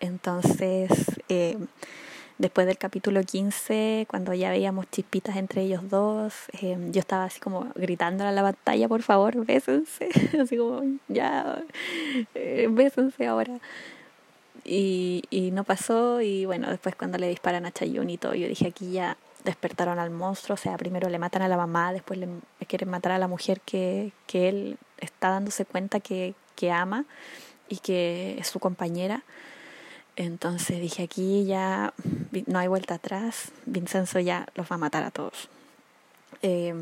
Entonces, 0.00 0.90
eh, 1.28 1.56
Después 2.38 2.68
del 2.68 2.78
capítulo 2.78 3.20
15, 3.24 4.06
cuando 4.08 4.32
ya 4.32 4.50
veíamos 4.50 4.88
chispitas 4.92 5.34
entre 5.34 5.62
ellos 5.62 5.88
dos, 5.90 6.34
eh, 6.62 6.78
yo 6.92 7.00
estaba 7.00 7.24
así 7.24 7.40
como 7.40 7.66
gritando 7.74 8.24
a 8.24 8.30
la 8.30 8.42
pantalla, 8.42 8.86
por 8.86 9.02
favor, 9.02 9.44
bésense. 9.44 10.08
Así 10.40 10.56
como, 10.56 10.84
ya, 11.08 11.64
eh, 12.36 12.68
bésense 12.70 13.26
ahora. 13.26 13.58
Y, 14.70 15.24
y 15.30 15.50
no 15.50 15.64
pasó, 15.64 16.20
y 16.20 16.44
bueno, 16.44 16.68
después 16.68 16.94
cuando 16.94 17.16
le 17.16 17.26
disparan 17.28 17.64
a 17.64 17.72
Chayun 17.72 18.10
y 18.10 18.18
todo, 18.18 18.34
yo 18.34 18.46
dije, 18.46 18.66
aquí 18.66 18.92
ya 18.92 19.16
despertaron 19.42 19.98
al 19.98 20.10
monstruo, 20.10 20.54
o 20.54 20.58
sea, 20.58 20.76
primero 20.76 21.08
le 21.08 21.18
matan 21.18 21.40
a 21.40 21.48
la 21.48 21.56
mamá, 21.56 21.90
después 21.94 22.18
le 22.18 22.28
quieren 22.66 22.90
matar 22.90 23.12
a 23.12 23.18
la 23.18 23.28
mujer 23.28 23.62
que, 23.62 24.12
que 24.26 24.50
él 24.50 24.78
está 24.98 25.30
dándose 25.30 25.64
cuenta 25.64 26.00
que, 26.00 26.34
que 26.54 26.70
ama 26.70 27.06
y 27.70 27.78
que 27.78 28.36
es 28.38 28.48
su 28.48 28.60
compañera. 28.60 29.22
Entonces 30.16 30.82
dije, 30.82 31.04
aquí 31.04 31.46
ya 31.46 31.94
no 32.46 32.58
hay 32.58 32.68
vuelta 32.68 32.96
atrás, 32.96 33.52
Vincenzo 33.64 34.20
ya 34.20 34.48
los 34.54 34.70
va 34.70 34.74
a 34.74 34.78
matar 34.78 35.02
a 35.02 35.10
todos. 35.10 35.48
Eh, 36.42 36.74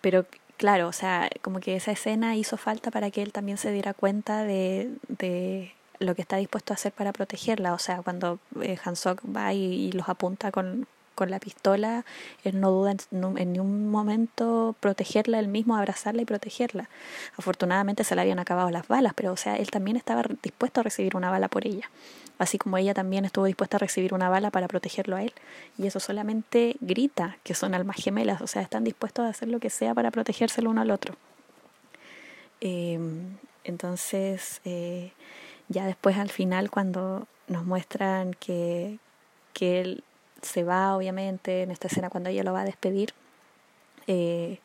pero 0.00 0.26
claro, 0.58 0.86
o 0.86 0.92
sea, 0.92 1.28
como 1.42 1.58
que 1.58 1.74
esa 1.74 1.90
escena 1.90 2.36
hizo 2.36 2.56
falta 2.56 2.92
para 2.92 3.10
que 3.10 3.22
él 3.22 3.32
también 3.32 3.58
se 3.58 3.72
diera 3.72 3.94
cuenta 3.94 4.44
de 4.44 5.72
lo 6.00 6.14
que 6.14 6.22
está 6.22 6.36
dispuesto 6.36 6.72
a 6.72 6.74
hacer 6.74 6.92
para 6.92 7.12
protegerla. 7.12 7.74
O 7.74 7.78
sea, 7.78 8.02
cuando 8.02 8.40
eh, 8.60 8.76
Hansok 8.82 9.20
va 9.24 9.52
y, 9.52 9.92
los 9.92 10.08
apunta 10.08 10.50
con, 10.50 10.88
con 11.14 11.30
la 11.30 11.38
pistola, 11.38 12.04
él 12.42 12.60
no 12.60 12.70
duda 12.70 12.92
en, 12.92 13.38
en 13.38 13.52
ningún 13.52 13.90
momento 13.90 14.74
protegerla 14.80 15.38
él 15.38 15.48
mismo, 15.48 15.76
abrazarla 15.76 16.22
y 16.22 16.24
protegerla. 16.24 16.88
Afortunadamente 17.36 18.02
se 18.02 18.16
le 18.16 18.22
habían 18.22 18.38
acabado 18.38 18.70
las 18.70 18.88
balas, 18.88 19.12
pero 19.14 19.32
o 19.32 19.36
sea, 19.36 19.56
él 19.56 19.70
también 19.70 19.96
estaba 19.96 20.24
dispuesto 20.42 20.80
a 20.80 20.82
recibir 20.82 21.16
una 21.16 21.30
bala 21.30 21.48
por 21.48 21.66
ella, 21.66 21.90
así 22.38 22.56
como 22.56 22.78
ella 22.78 22.94
también 22.94 23.26
estuvo 23.26 23.44
dispuesta 23.44 23.76
a 23.76 23.80
recibir 23.80 24.14
una 24.14 24.30
bala 24.30 24.50
para 24.50 24.68
protegerlo 24.68 25.16
a 25.16 25.22
él. 25.22 25.34
Y 25.76 25.86
eso 25.86 26.00
solamente 26.00 26.76
grita 26.80 27.36
que 27.44 27.54
son 27.54 27.74
almas 27.74 27.96
gemelas, 27.96 28.40
o 28.40 28.46
sea, 28.46 28.62
están 28.62 28.84
dispuestos 28.84 29.26
a 29.26 29.28
hacer 29.28 29.48
lo 29.48 29.60
que 29.60 29.68
sea 29.68 29.94
para 29.94 30.10
protegerse 30.10 30.62
el 30.62 30.68
uno 30.68 30.80
al 30.80 30.90
otro. 30.90 31.14
Eh, 32.62 32.98
entonces, 33.64 34.60
eh, 34.64 35.12
ya 35.70 35.86
después 35.86 36.18
al 36.18 36.28
final 36.28 36.70
cuando 36.70 37.26
nos 37.48 37.64
muestran 37.64 38.34
que, 38.34 38.98
que 39.54 39.80
él 39.80 40.04
se 40.42 40.64
va, 40.64 40.96
obviamente, 40.96 41.62
en 41.62 41.70
esta 41.70 41.88
escena 41.88 42.10
cuando 42.10 42.28
ella 42.28 42.42
lo 42.42 42.52
va 42.52 42.62
a 42.62 42.64
despedir. 42.64 43.14
Eh, 44.06 44.58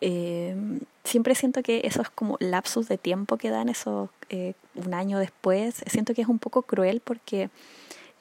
eh, 0.00 0.56
siempre 1.04 1.34
siento 1.34 1.62
que 1.62 1.82
esos 1.84 2.08
como 2.10 2.36
lapsus 2.40 2.88
de 2.88 2.98
tiempo 2.98 3.36
que 3.36 3.50
dan, 3.50 3.68
eso 3.68 4.10
eh, 4.28 4.54
un 4.76 4.94
año 4.94 5.18
después, 5.18 5.82
siento 5.86 6.14
que 6.14 6.22
es 6.22 6.28
un 6.28 6.38
poco 6.38 6.62
cruel 6.62 7.00
porque 7.00 7.50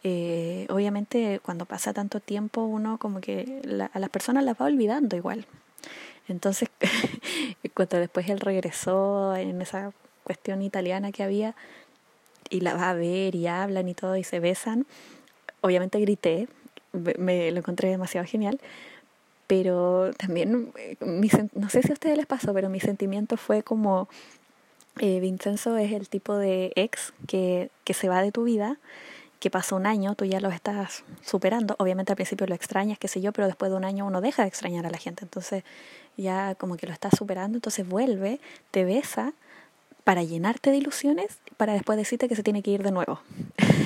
eh, 0.04 0.66
obviamente 0.70 1.40
cuando 1.44 1.66
pasa 1.66 1.94
tanto 1.94 2.20
tiempo 2.20 2.64
uno 2.64 2.98
como 2.98 3.22
que 3.22 3.62
la, 3.64 3.86
a 3.88 4.00
las 4.00 4.10
personas 4.10 4.44
las 4.44 4.60
va 4.60 4.66
olvidando 4.66 5.16
igual. 5.16 5.46
Entonces, 6.28 6.70
cuando 7.74 7.98
después 7.98 8.28
él 8.30 8.40
regresó 8.40 9.36
en 9.36 9.62
esa 9.62 9.94
cuestión 10.28 10.62
italiana 10.62 11.14
que 11.14 11.24
había 11.24 11.56
y 12.50 12.60
la 12.60 12.74
va 12.74 12.90
a 12.90 12.94
ver 12.94 13.34
y 13.34 13.48
hablan 13.48 13.88
y 13.88 13.94
todo 13.94 14.18
y 14.18 14.26
se 14.26 14.42
besan, 14.42 14.86
obviamente 15.62 16.00
grité, 16.02 16.50
me 16.92 17.50
lo 17.52 17.60
encontré 17.60 17.90
demasiado 17.90 18.28
genial, 18.28 18.60
pero 19.48 20.12
también, 20.18 20.74
eh, 20.78 20.98
mi, 21.00 21.30
no 21.54 21.70
sé 21.70 21.82
si 21.82 21.92
a 21.92 21.94
ustedes 21.94 22.18
les 22.18 22.26
pasó, 22.26 22.54
pero 22.54 22.70
mi 22.70 22.82
sentimiento 22.82 23.38
fue 23.38 23.64
como, 23.64 24.10
eh, 25.00 25.22
Vincenzo 25.22 25.78
es 25.78 25.94
el 25.94 26.10
tipo 26.10 26.36
de 26.36 26.74
ex 26.76 27.14
que, 27.26 27.70
que 27.86 27.94
se 27.94 28.10
va 28.10 28.22
de 28.22 28.34
tu 28.34 28.44
vida, 28.44 28.78
que 29.40 29.50
pasó 29.50 29.76
un 29.76 29.86
año, 29.86 30.16
tú 30.16 30.26
ya 30.26 30.42
lo 30.42 30.50
estás 30.50 31.04
superando, 31.24 31.76
obviamente 31.80 32.12
al 32.12 32.16
principio 32.18 32.48
lo 32.48 32.56
extrañas, 32.56 32.98
qué 32.98 33.08
sé 33.08 33.22
yo, 33.22 33.32
pero 33.32 33.48
después 33.48 33.72
de 33.72 33.78
un 33.78 33.86
año 33.86 34.06
uno 34.06 34.20
deja 34.20 34.42
de 34.42 34.50
extrañar 34.50 34.86
a 34.86 34.90
la 34.90 34.98
gente, 34.98 35.24
entonces 35.24 35.64
ya 36.18 36.56
como 36.56 36.76
que 36.76 36.88
lo 36.88 36.94
estás 36.94 37.14
superando, 37.18 37.58
entonces 37.58 37.88
vuelve, 37.88 38.40
te 38.72 38.84
besa, 38.84 39.34
para 40.08 40.24
llenarte 40.24 40.72
de 40.72 40.78
ilusiones, 40.78 41.38
para 41.58 41.74
después 41.74 41.98
decirte 41.98 42.30
que 42.30 42.36
se 42.38 42.42
tiene 42.42 42.62
que 42.62 42.72
ir 42.72 42.82
de 42.82 42.92
nuevo. 42.92 43.20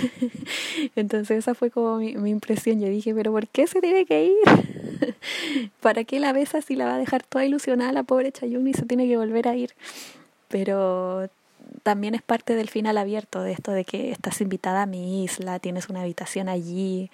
Entonces 0.96 1.40
esa 1.40 1.56
fue 1.56 1.72
como 1.72 1.98
mi, 1.98 2.30
impresión. 2.30 2.80
Yo 2.80 2.88
dije, 2.90 3.16
pero 3.16 3.32
¿por 3.32 3.48
qué 3.48 3.66
se 3.66 3.82
tiene 3.82 4.06
que 4.06 4.26
ir? 4.26 5.16
¿Para 5.82 6.04
qué 6.04 6.20
la 6.20 6.32
besa 6.32 6.62
si 6.62 6.76
la 6.76 6.86
va 6.86 6.94
a 6.94 6.98
dejar 7.00 7.24
toda 7.24 7.44
ilusionada 7.44 7.92
la 7.92 8.04
pobre 8.04 8.32
Chayun 8.32 8.68
y 8.68 8.74
se 8.74 8.86
tiene 8.86 9.08
que 9.08 9.18
volver 9.18 9.48
a 9.48 9.56
ir? 9.56 9.72
Pero 10.48 11.28
también 11.82 12.14
es 12.14 12.22
parte 12.22 12.54
del 12.54 12.70
final 12.70 13.00
abierto 13.00 13.42
de 13.42 13.54
esto 13.54 13.72
de 13.72 13.84
que 13.84 14.12
estás 14.12 14.42
invitada 14.42 14.84
a 14.84 14.86
mi 14.86 15.24
isla, 15.24 15.58
tienes 15.58 15.90
una 15.90 16.02
habitación 16.02 16.50
allí, 16.50 17.10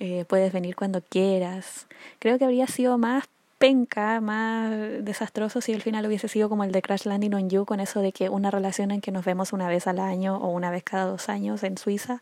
eh, 0.00 0.24
puedes 0.26 0.54
venir 0.54 0.76
cuando 0.76 1.02
quieras. 1.02 1.86
Creo 2.20 2.38
que 2.38 2.46
habría 2.46 2.68
sido 2.68 2.96
más 2.96 3.24
penca, 3.58 4.20
más 4.20 4.70
desastroso 5.02 5.60
si 5.60 5.72
el 5.72 5.82
final 5.82 6.06
hubiese 6.06 6.28
sido 6.28 6.48
como 6.48 6.64
el 6.64 6.72
de 6.72 6.82
Crash 6.82 7.06
Landing 7.06 7.34
on 7.34 7.50
You, 7.50 7.64
con 7.64 7.80
eso 7.80 8.00
de 8.00 8.12
que 8.12 8.28
una 8.28 8.50
relación 8.50 8.90
en 8.90 9.00
que 9.00 9.10
nos 9.12 9.24
vemos 9.24 9.52
una 9.52 9.68
vez 9.68 9.86
al 9.86 9.98
año 9.98 10.36
o 10.36 10.48
una 10.48 10.70
vez 10.70 10.82
cada 10.84 11.06
dos 11.06 11.28
años 11.28 11.62
en 11.62 11.78
Suiza. 11.78 12.20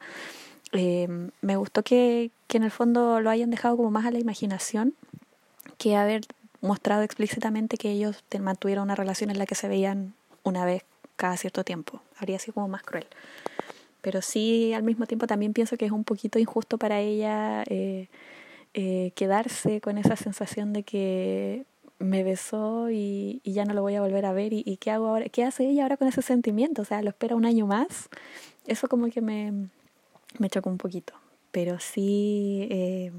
Eh, 0.73 1.09
me 1.41 1.57
gustó 1.57 1.83
que, 1.83 2.31
que 2.47 2.57
en 2.57 2.65
el 2.65 2.71
fondo 2.71 3.21
lo 3.21 3.31
hayan 3.31 3.51
dejado 3.51 3.77
como 3.77 3.91
más 3.91 4.07
a 4.07 4.11
la 4.11 4.19
imaginación 4.19 4.95
que 5.79 5.97
haber 5.97 6.23
mostrado 6.61 7.03
explícitamente 7.03 7.77
que 7.77 7.91
ellos 7.91 8.25
mantuvieron 8.41 8.85
una 8.85 8.95
relación 8.95 9.31
en 9.31 9.39
la 9.39 9.47
que 9.47 9.55
se 9.55 9.69
veían 9.69 10.15
una 10.43 10.65
vez 10.65 10.83
cada 11.17 11.37
cierto 11.37 11.65
tiempo. 11.65 12.01
Habría 12.19 12.39
sido 12.39 12.55
como 12.55 12.69
más 12.69 12.83
cruel. 12.83 13.07
Pero 14.01 14.23
sí, 14.23 14.73
al 14.75 14.83
mismo 14.83 15.07
tiempo 15.07 15.27
también 15.27 15.53
pienso 15.53 15.77
que 15.77 15.87
es 15.87 15.93
un 15.93 16.05
poquito 16.05 16.39
injusto 16.39 16.79
para 16.79 17.01
ella. 17.01 17.65
Eh, 17.69 18.09
eh, 18.75 19.13
quedarse 19.15 19.81
con 19.81 19.99
esa 19.99 20.17
sensación 20.17 20.73
de 20.73 20.83
que 20.83 21.65
me 22.01 22.25
besó 22.25 22.91
y, 22.91 23.41
y, 23.45 23.53
ya 23.53 23.65
no 23.65 23.73
lo 23.73 23.83
voy 23.83 23.95
a 23.95 24.01
volver 24.01 24.27
a 24.27 24.33
ver 24.33 24.53
y, 24.53 24.65
y, 24.67 24.79
qué 24.79 24.91
hago 24.91 25.07
ahora 25.07 25.29
qué 25.29 25.45
hace 25.45 25.69
ella 25.69 25.85
ahora 25.85 25.97
con 25.97 26.09
ese 26.09 26.23
sentimiento 26.23 26.83
o 26.83 26.85
sea 26.85 27.01
lo 27.03 27.11
espera 27.11 27.37
un 27.37 27.47
año 27.47 27.67
más. 27.67 28.09
Eso 28.67 28.89
como 28.89 29.09
que 29.11 29.21
me 29.21 29.53
me 30.39 30.51
chocó 30.51 30.71
un 30.71 30.79
poquito 30.79 31.15
pero 31.53 31.79
sí 31.79 32.67
eh, 32.71 33.13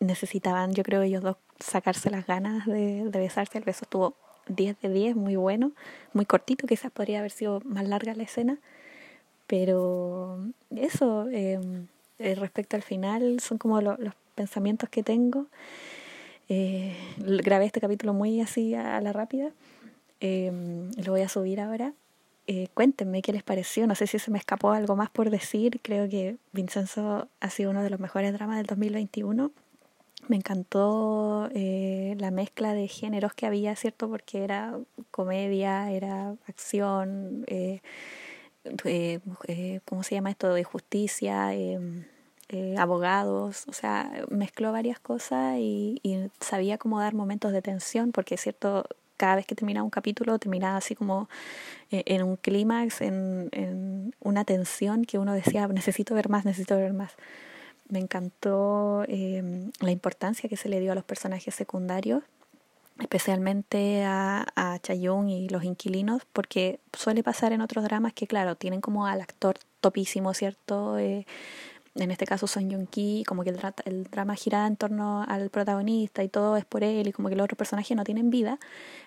necesitaban 0.00 0.72
yo 0.72 0.82
creo 0.84 1.02
ellos 1.02 1.22
dos 1.22 1.36
sacarse 1.60 2.10
las 2.10 2.26
ganas 2.26 2.66
de, 2.66 3.04
de 3.04 3.18
besarse. 3.18 3.58
El 3.58 3.64
beso 3.64 3.84
estuvo 3.84 4.14
10 4.48 4.80
de 4.80 4.88
10 4.88 5.16
muy 5.16 5.36
bueno 5.36 5.72
muy 6.14 6.24
cortito 6.24 6.66
quizás 6.66 6.90
podría 6.90 7.18
haber 7.18 7.30
sido 7.30 7.60
más 7.64 7.86
larga 7.86 8.14
la 8.14 8.22
escena 8.22 8.58
pero 9.46 10.38
eso 10.74 11.26
eh, 11.30 11.58
respecto 12.18 12.76
al 12.76 12.82
final 12.82 13.40
son 13.40 13.58
como 13.58 13.80
lo, 13.80 13.96
los 13.98 14.14
pensamientos 14.38 14.88
que 14.88 15.02
tengo. 15.02 15.46
Eh, 16.48 16.96
grabé 17.18 17.66
este 17.66 17.80
capítulo 17.80 18.14
muy 18.14 18.40
así 18.40 18.74
a, 18.74 19.00
la 19.00 19.12
rápida. 19.12 19.50
Eh, 20.20 20.50
lo 21.04 21.12
voy 21.12 21.22
a 21.22 21.28
subir 21.28 21.60
ahora. 21.60 21.92
Eh, 22.46 22.68
cuéntenme 22.72 23.20
qué 23.20 23.32
les 23.32 23.42
pareció. 23.42 23.86
No 23.86 23.94
sé 23.94 24.06
si 24.06 24.18
se 24.18 24.30
me 24.30 24.38
escapó 24.38 24.70
algo 24.70 24.96
más 24.96 25.10
por 25.10 25.28
decir. 25.30 25.80
Creo 25.82 26.08
que 26.08 26.36
Vincenzo 26.52 27.28
ha 27.40 27.50
sido 27.50 27.70
uno 27.70 27.82
de 27.82 27.90
los 27.90 28.00
mejores 28.00 28.32
dramas 28.32 28.56
del 28.56 28.66
2021. 28.66 29.50
Me 30.28 30.36
encantó 30.36 31.48
eh, 31.54 32.14
la 32.18 32.30
mezcla 32.30 32.74
de 32.74 32.86
géneros 32.88 33.34
que 33.34 33.46
había, 33.46 33.74
¿cierto? 33.76 34.08
Porque 34.08 34.44
era 34.44 34.78
comedia, 35.10 35.90
era 35.90 36.34
acción, 36.46 37.44
eh, 37.46 37.80
eh, 38.84 39.80
¿cómo 39.84 40.02
se 40.02 40.14
llama 40.14 40.30
esto? 40.30 40.52
De 40.52 40.64
justicia 40.64 41.54
eh, 42.50 42.76
abogados, 42.78 43.64
o 43.68 43.74
sea, 43.74 44.10
mezcló 44.30 44.72
varias 44.72 44.98
cosas 44.98 45.56
y, 45.58 46.00
sabía 46.40 46.78
cómo 46.78 46.98
dar 46.98 47.12
momentos 47.14 47.52
de 47.52 47.60
tensión, 47.60 48.10
porque 48.12 48.36
es 48.36 48.40
cierto, 48.40 48.86
cada 49.18 49.36
vez 49.36 49.46
que 49.46 49.54
terminaba 49.54 49.84
un 49.84 49.90
capítulo 49.90 50.38
terminaba 50.38 50.78
así 50.78 50.94
como 50.94 51.28
eh, 51.90 52.04
en 52.06 52.22
un 52.22 52.36
clímax, 52.36 53.02
en, 53.02 54.14
una 54.20 54.44
tensión 54.44 55.04
que 55.04 55.18
uno 55.18 55.34
decía, 55.34 55.68
necesito 55.68 56.14
ver 56.14 56.30
más, 56.30 56.46
necesito 56.46 56.76
ver 56.76 56.94
más. 56.94 57.12
Me 57.90 57.98
encantó 57.98 59.04
eh, 59.08 59.70
la 59.80 59.90
importancia 59.90 60.48
que 60.48 60.56
se 60.56 60.68
le 60.68 60.80
dio 60.80 60.92
a 60.92 60.94
los 60.94 61.04
personajes 61.04 61.54
secundarios 61.54 62.22
especialmente 62.98 64.04
a, 64.04 64.44
a 64.56 64.78
Chayung 64.80 65.28
y 65.28 65.48
los 65.48 65.62
inquilinos, 65.62 66.22
porque 66.32 66.80
suele 66.92 67.22
pasar 67.22 67.52
en 67.52 67.60
otros 67.60 67.84
dramas 67.84 68.12
que, 68.12 68.26
claro, 68.26 68.56
tienen 68.56 68.80
como 68.80 69.06
al 69.06 69.20
actor 69.20 69.56
topísimo, 69.80 70.34
¿cierto? 70.34 70.98
En 71.98 72.10
este 72.10 72.26
caso 72.26 72.46
Son 72.46 72.70
Jung 72.70 72.86
Ki, 72.88 73.24
como 73.26 73.44
que 73.44 73.50
el, 73.84 74.04
drama 74.04 74.34
gira 74.34 74.66
en 74.66 74.76
torno 74.76 75.24
al 75.26 75.50
protagonista 75.50 76.22
y 76.22 76.28
todo 76.28 76.56
es 76.56 76.64
por 76.64 76.84
él 76.84 77.08
y 77.08 77.12
como 77.12 77.28
que 77.28 77.36
los 77.36 77.44
otros 77.44 77.58
personajes 77.58 77.96
no 77.96 78.04
tienen 78.04 78.30
vida, 78.30 78.58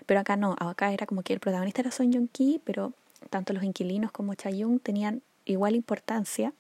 pero 0.06 0.19
acá 0.19 0.36
no, 0.38 0.56
acá 0.60 0.91
era 0.91 1.06
como 1.06 1.23
que 1.23 1.34
el 1.34 1.39
protagonista 1.39 1.82
era 1.82 1.91
Son 1.91 2.12
Jung 2.12 2.30
Ki, 2.30 2.62
pero 2.63 2.93
tanto 3.30 3.54
los 3.54 3.63
inquilinos 3.63 4.12
como 4.12 4.34
Chayung 4.36 4.80
tenían 4.80 5.21
igual 5.45 5.75
importancia 5.75 6.54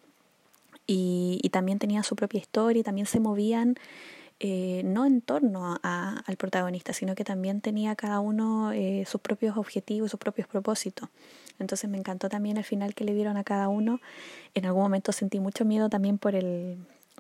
y, 0.87 1.49
también 1.51 1.79
tenían 1.79 2.03
su 2.03 2.15
propia 2.15 2.39
historia 2.39 2.81
y 2.81 2.83
también 2.83 3.07
se 3.07 3.19
movían 3.19 3.75
eh, 4.39 4.81
no 4.85 5.05
en 5.05 5.21
torno 5.21 5.79
al 5.83 6.37
protagonista, 6.37 6.93
sino 6.93 7.13
que 7.13 7.23
también 7.23 7.61
tenía 7.61 7.95
cada 7.95 8.19
uno 8.19 8.71
eh, 8.71 9.03
sus 9.05 9.21
propios 9.21 9.57
objetivos, 9.57 10.11
sus 10.11 10.19
propios 10.19 10.47
propósitos. 10.47 11.09
Entonces 11.61 11.89
me 11.89 11.97
encantó 11.97 12.29
también 12.29 12.57
el 12.57 12.63
final 12.63 12.93
que 12.93 13.03
le 13.03 13.13
dieron 13.13 13.37
a 13.37 13.43
cada 13.43 13.69
uno. 13.69 13.99
En 14.53 14.65
algún 14.65 14.83
momento 14.83 15.11
sentí 15.11 15.39
mucho 15.39 15.65
miedo 15.65 15.89
también 15.89 16.17
por 16.17 16.35
el, 16.35 16.77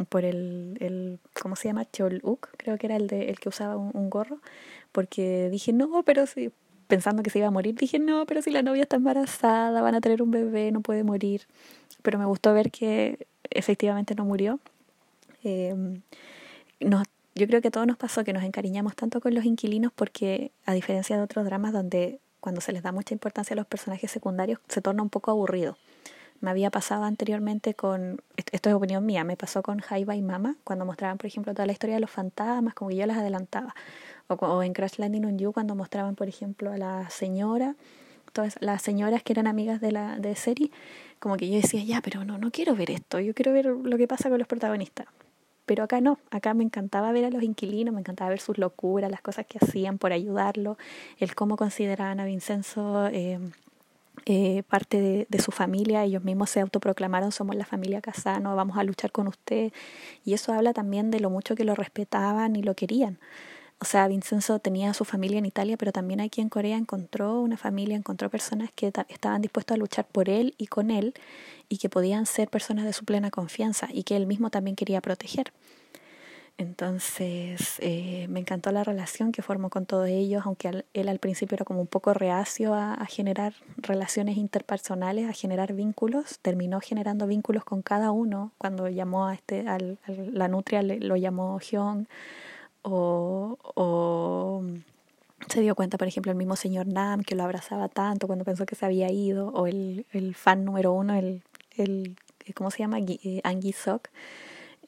por 0.09 0.25
el, 0.25 0.77
el 0.79 1.19
¿cómo 1.41 1.55
se 1.55 1.67
llama? 1.67 1.85
Choluk, 1.91 2.49
creo 2.57 2.77
que 2.77 2.87
era 2.87 2.95
el, 2.95 3.07
de, 3.07 3.29
el 3.29 3.39
que 3.39 3.49
usaba 3.49 3.77
un, 3.77 4.09
gorro, 4.09 4.39
porque 4.91 5.49
dije, 5.49 5.73
no, 5.73 6.03
pero 6.03 6.25
si, 6.27 6.51
pensando 6.87 7.23
que 7.23 7.29
se 7.29 7.39
iba 7.39 7.47
a 7.47 7.51
morir, 7.51 7.75
dije, 7.75 7.99
no, 7.99 8.25
pero 8.25 8.41
si 8.41 8.51
la 8.51 8.61
novia 8.61 8.83
está 8.83 8.97
embarazada, 8.97 9.81
van 9.81 9.95
a 9.95 10.01
tener 10.01 10.21
un 10.21 10.31
bebé, 10.31 10.71
no 10.71 10.81
puede 10.81 11.03
morir. 11.03 11.43
Pero 12.01 12.17
me 12.19 12.25
gustó 12.25 12.53
ver 12.53 12.71
que 12.71 13.27
efectivamente 13.49 14.15
no 14.15 14.25
murió. 14.25 14.59
Eh, 15.43 15.75
yo 17.35 17.47
creo 17.47 17.61
que 17.61 17.69
a 17.69 17.71
todos 17.71 17.87
nos 17.87 17.97
pasó 17.97 18.23
que 18.23 18.33
nos 18.33 18.43
encariñamos 18.43 18.95
tanto 18.95 19.21
con 19.21 19.33
los 19.33 19.45
inquilinos 19.45 19.91
porque 19.93 20.51
a 20.65 20.73
diferencia 20.73 21.15
de 21.15 21.23
otros 21.23 21.45
dramas 21.45 21.73
donde 21.73 22.19
cuando 22.41 22.59
se 22.59 22.73
les 22.73 22.83
da 22.83 22.91
mucha 22.91 23.13
importancia 23.13 23.53
a 23.53 23.57
los 23.57 23.67
personajes 23.67 24.11
secundarios 24.11 24.59
se 24.67 24.81
torna 24.81 25.01
un 25.01 25.09
poco 25.09 25.31
aburrido. 25.31 25.77
Me 26.41 26.49
había 26.49 26.71
pasado 26.71 27.03
anteriormente 27.03 27.75
con, 27.75 28.19
esto 28.35 28.69
es 28.69 28.75
opinión 28.75 29.05
mía, 29.05 29.23
me 29.23 29.37
pasó 29.37 29.61
con 29.61 29.79
Jaiba 29.79 30.15
y 30.15 30.23
Mama, 30.23 30.55
cuando 30.63 30.85
mostraban, 30.85 31.19
por 31.19 31.27
ejemplo, 31.27 31.53
toda 31.53 31.67
la 31.67 31.71
historia 31.71 31.95
de 31.95 32.01
los 32.01 32.09
fantasmas, 32.09 32.73
como 32.73 32.89
que 32.89 32.97
yo 32.97 33.05
las 33.05 33.17
adelantaba. 33.17 33.75
O, 34.27 34.33
o 34.33 34.63
en 34.63 34.73
Crash 34.73 34.97
Landing 34.97 35.25
on 35.25 35.37
You, 35.37 35.53
cuando 35.53 35.75
mostraban, 35.75 36.15
por 36.15 36.27
ejemplo, 36.27 36.71
a 36.71 36.77
la 36.77 37.07
señora, 37.11 37.75
todas 38.33 38.57
las 38.59 38.81
señoras 38.81 39.21
que 39.21 39.33
eran 39.33 39.45
amigas 39.45 39.81
de 39.81 39.91
la 39.91 40.17
de 40.17 40.35
serie, 40.35 40.71
como 41.19 41.37
que 41.37 41.47
yo 41.47 41.57
decía, 41.57 41.83
ya, 41.83 42.01
pero 42.01 42.25
no, 42.25 42.39
no 42.39 42.49
quiero 42.49 42.75
ver 42.75 42.89
esto, 42.89 43.19
yo 43.19 43.35
quiero 43.35 43.53
ver 43.53 43.67
lo 43.67 43.97
que 43.97 44.07
pasa 44.07 44.29
con 44.29 44.39
los 44.39 44.47
protagonistas. 44.47 45.05
Pero 45.71 45.85
acá 45.85 46.01
no, 46.01 46.19
acá 46.31 46.53
me 46.53 46.65
encantaba 46.65 47.13
ver 47.13 47.23
a 47.23 47.29
los 47.29 47.43
inquilinos, 47.43 47.93
me 47.93 48.01
encantaba 48.01 48.29
ver 48.29 48.41
sus 48.41 48.57
locuras, 48.57 49.09
las 49.09 49.21
cosas 49.21 49.45
que 49.45 49.57
hacían 49.57 49.99
por 49.99 50.11
ayudarlo, 50.11 50.77
el 51.17 51.33
cómo 51.33 51.55
consideraban 51.55 52.19
a 52.19 52.25
Vincenzo 52.25 53.07
eh, 53.07 53.39
eh, 54.25 54.63
parte 54.63 54.99
de, 54.99 55.27
de, 55.29 55.39
su 55.39 55.53
familia, 55.53 56.03
ellos 56.03 56.25
mismos 56.25 56.49
se 56.49 56.59
autoproclamaron 56.59 57.31
somos 57.31 57.55
la 57.55 57.63
familia 57.63 58.01
Casano, 58.01 58.53
vamos 58.53 58.77
a 58.77 58.83
luchar 58.83 59.13
con 59.13 59.29
usted, 59.29 59.71
y 60.25 60.33
eso 60.33 60.51
habla 60.51 60.73
también 60.73 61.09
de 61.09 61.21
lo 61.21 61.29
mucho 61.29 61.55
que 61.55 61.63
lo 61.63 61.73
respetaban 61.73 62.57
y 62.57 62.63
lo 62.63 62.75
querían. 62.75 63.17
O 63.81 63.85
sea, 63.85 64.07
Vincenzo 64.07 64.59
tenía 64.59 64.93
su 64.93 65.05
familia 65.05 65.39
en 65.39 65.45
Italia, 65.47 65.75
pero 65.75 65.91
también 65.91 66.21
aquí 66.21 66.39
en 66.39 66.49
Corea 66.49 66.77
encontró 66.77 67.41
una 67.41 67.57
familia, 67.57 67.97
encontró 67.97 68.29
personas 68.29 68.69
que 68.75 68.93
estaban 69.09 69.41
dispuestos 69.41 69.73
a 69.73 69.79
luchar 69.79 70.05
por 70.05 70.29
él 70.29 70.53
y 70.59 70.67
con 70.67 70.91
él 70.91 71.15
y 71.67 71.79
que 71.79 71.89
podían 71.89 72.27
ser 72.27 72.47
personas 72.47 72.85
de 72.85 72.93
su 72.93 73.05
plena 73.05 73.31
confianza 73.31 73.87
y 73.91 74.03
que 74.03 74.15
él 74.15 74.27
mismo 74.27 74.51
también 74.51 74.75
quería 74.75 75.01
proteger. 75.01 75.51
Entonces, 76.59 77.77
eh, 77.79 78.27
me 78.29 78.39
encantó 78.39 78.71
la 78.71 78.83
relación 78.83 79.31
que 79.31 79.41
formó 79.41 79.71
con 79.71 79.87
todos 79.87 80.07
ellos, 80.09 80.43
aunque 80.45 80.83
él, 80.93 81.09
al 81.09 81.17
principio 81.17 81.55
era 81.55 81.65
como 81.65 81.81
un 81.81 81.87
poco 81.87 82.13
reacio 82.13 82.75
a, 82.75 83.03
generar 83.07 83.55
relaciones 83.77 84.37
interpersonales, 84.37 85.27
a 85.27 85.33
generar 85.33 85.73
vínculos, 85.73 86.37
terminó 86.43 86.81
generando 86.81 87.25
vínculos 87.25 87.63
con 87.63 87.81
cada 87.81 88.11
uno. 88.11 88.51
Cuando 88.59 88.89
llamó 88.89 89.25
a 89.25 89.33
este, 89.33 89.67
al, 89.67 89.97
la 90.05 90.47
nutria 90.49 90.83
lo 90.83 91.15
llamó 91.15 91.59
Hyun, 91.59 92.07
o, 92.83 93.57
o 93.75 94.63
se 95.47 95.61
dio 95.61 95.75
cuenta, 95.75 95.97
por 95.97 96.07
ejemplo, 96.07 96.31
el 96.31 96.37
mismo 96.37 96.55
señor 96.55 96.87
Nam 96.87 97.23
que 97.23 97.35
lo 97.35 97.43
abrazaba 97.43 97.89
tanto 97.89 98.27
cuando 98.27 98.45
pensó 98.45 98.65
que 98.65 98.75
se 98.75 98.85
había 98.85 99.11
ido, 99.11 99.49
o 99.49 99.67
el, 99.67 100.05
el 100.11 100.35
fan 100.35 100.65
número 100.65 100.93
uno, 100.93 101.15
el, 101.15 101.43
el 101.77 102.15
¿cómo 102.55 102.71
se 102.71 102.79
llama? 102.79 102.99
Eh, 102.99 103.41
Angie 103.43 103.73
Sok, 103.73 104.09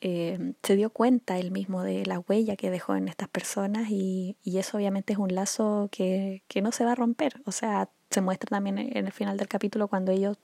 eh, 0.02 0.54
se 0.64 0.76
dio 0.76 0.90
cuenta 0.90 1.40
él 1.40 1.52
mismo 1.52 1.82
de 1.82 2.06
la 2.06 2.20
huella 2.20 2.56
que 2.58 2.70
dejó 2.70 2.96
en 2.96 3.08
estas 3.08 3.30
personas 3.30 3.90
y, 3.90 4.36
y 4.44 4.58
eso 4.58 4.78
obviamente 4.78 5.14
es 5.14 5.20
un 5.20 5.34
lazo 5.34 5.88
que, 5.92 6.44
que 6.50 6.62
no 6.62 6.72
se 6.72 6.84
va 6.84 6.92
a 6.92 6.96
romper. 6.96 7.42
O 7.46 7.52
sea, 7.52 7.90
se 8.10 8.22
muestra 8.22 8.50
también 8.50 8.78
en 8.78 9.06
el 9.06 9.12
final 9.14 9.38
del 9.38 9.48
capítulo 9.48 9.88
cuando 9.88 10.12
ellos, 10.12 10.38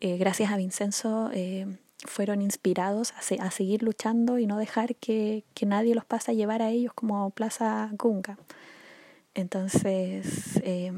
eh, 0.00 0.16
gracias 0.16 0.50
a 0.50 0.56
Vincenzo, 0.56 1.30
eh, 1.34 1.66
fueron 2.06 2.42
inspirados 2.42 3.12
a, 3.14 3.22
se, 3.22 3.36
a, 3.40 3.50
seguir 3.50 3.82
luchando 3.82 4.38
y 4.38 4.46
no 4.46 4.58
dejar 4.58 4.94
que, 4.96 5.44
nadie 5.66 5.94
los 5.94 6.04
pase 6.04 6.30
a 6.30 6.34
llevar 6.34 6.62
a 6.62 6.70
ellos 6.70 6.92
como 6.94 7.30
Plaza 7.30 7.90
Gunga. 7.92 8.38
Entonces, 9.34 10.60
eh, 10.62 10.92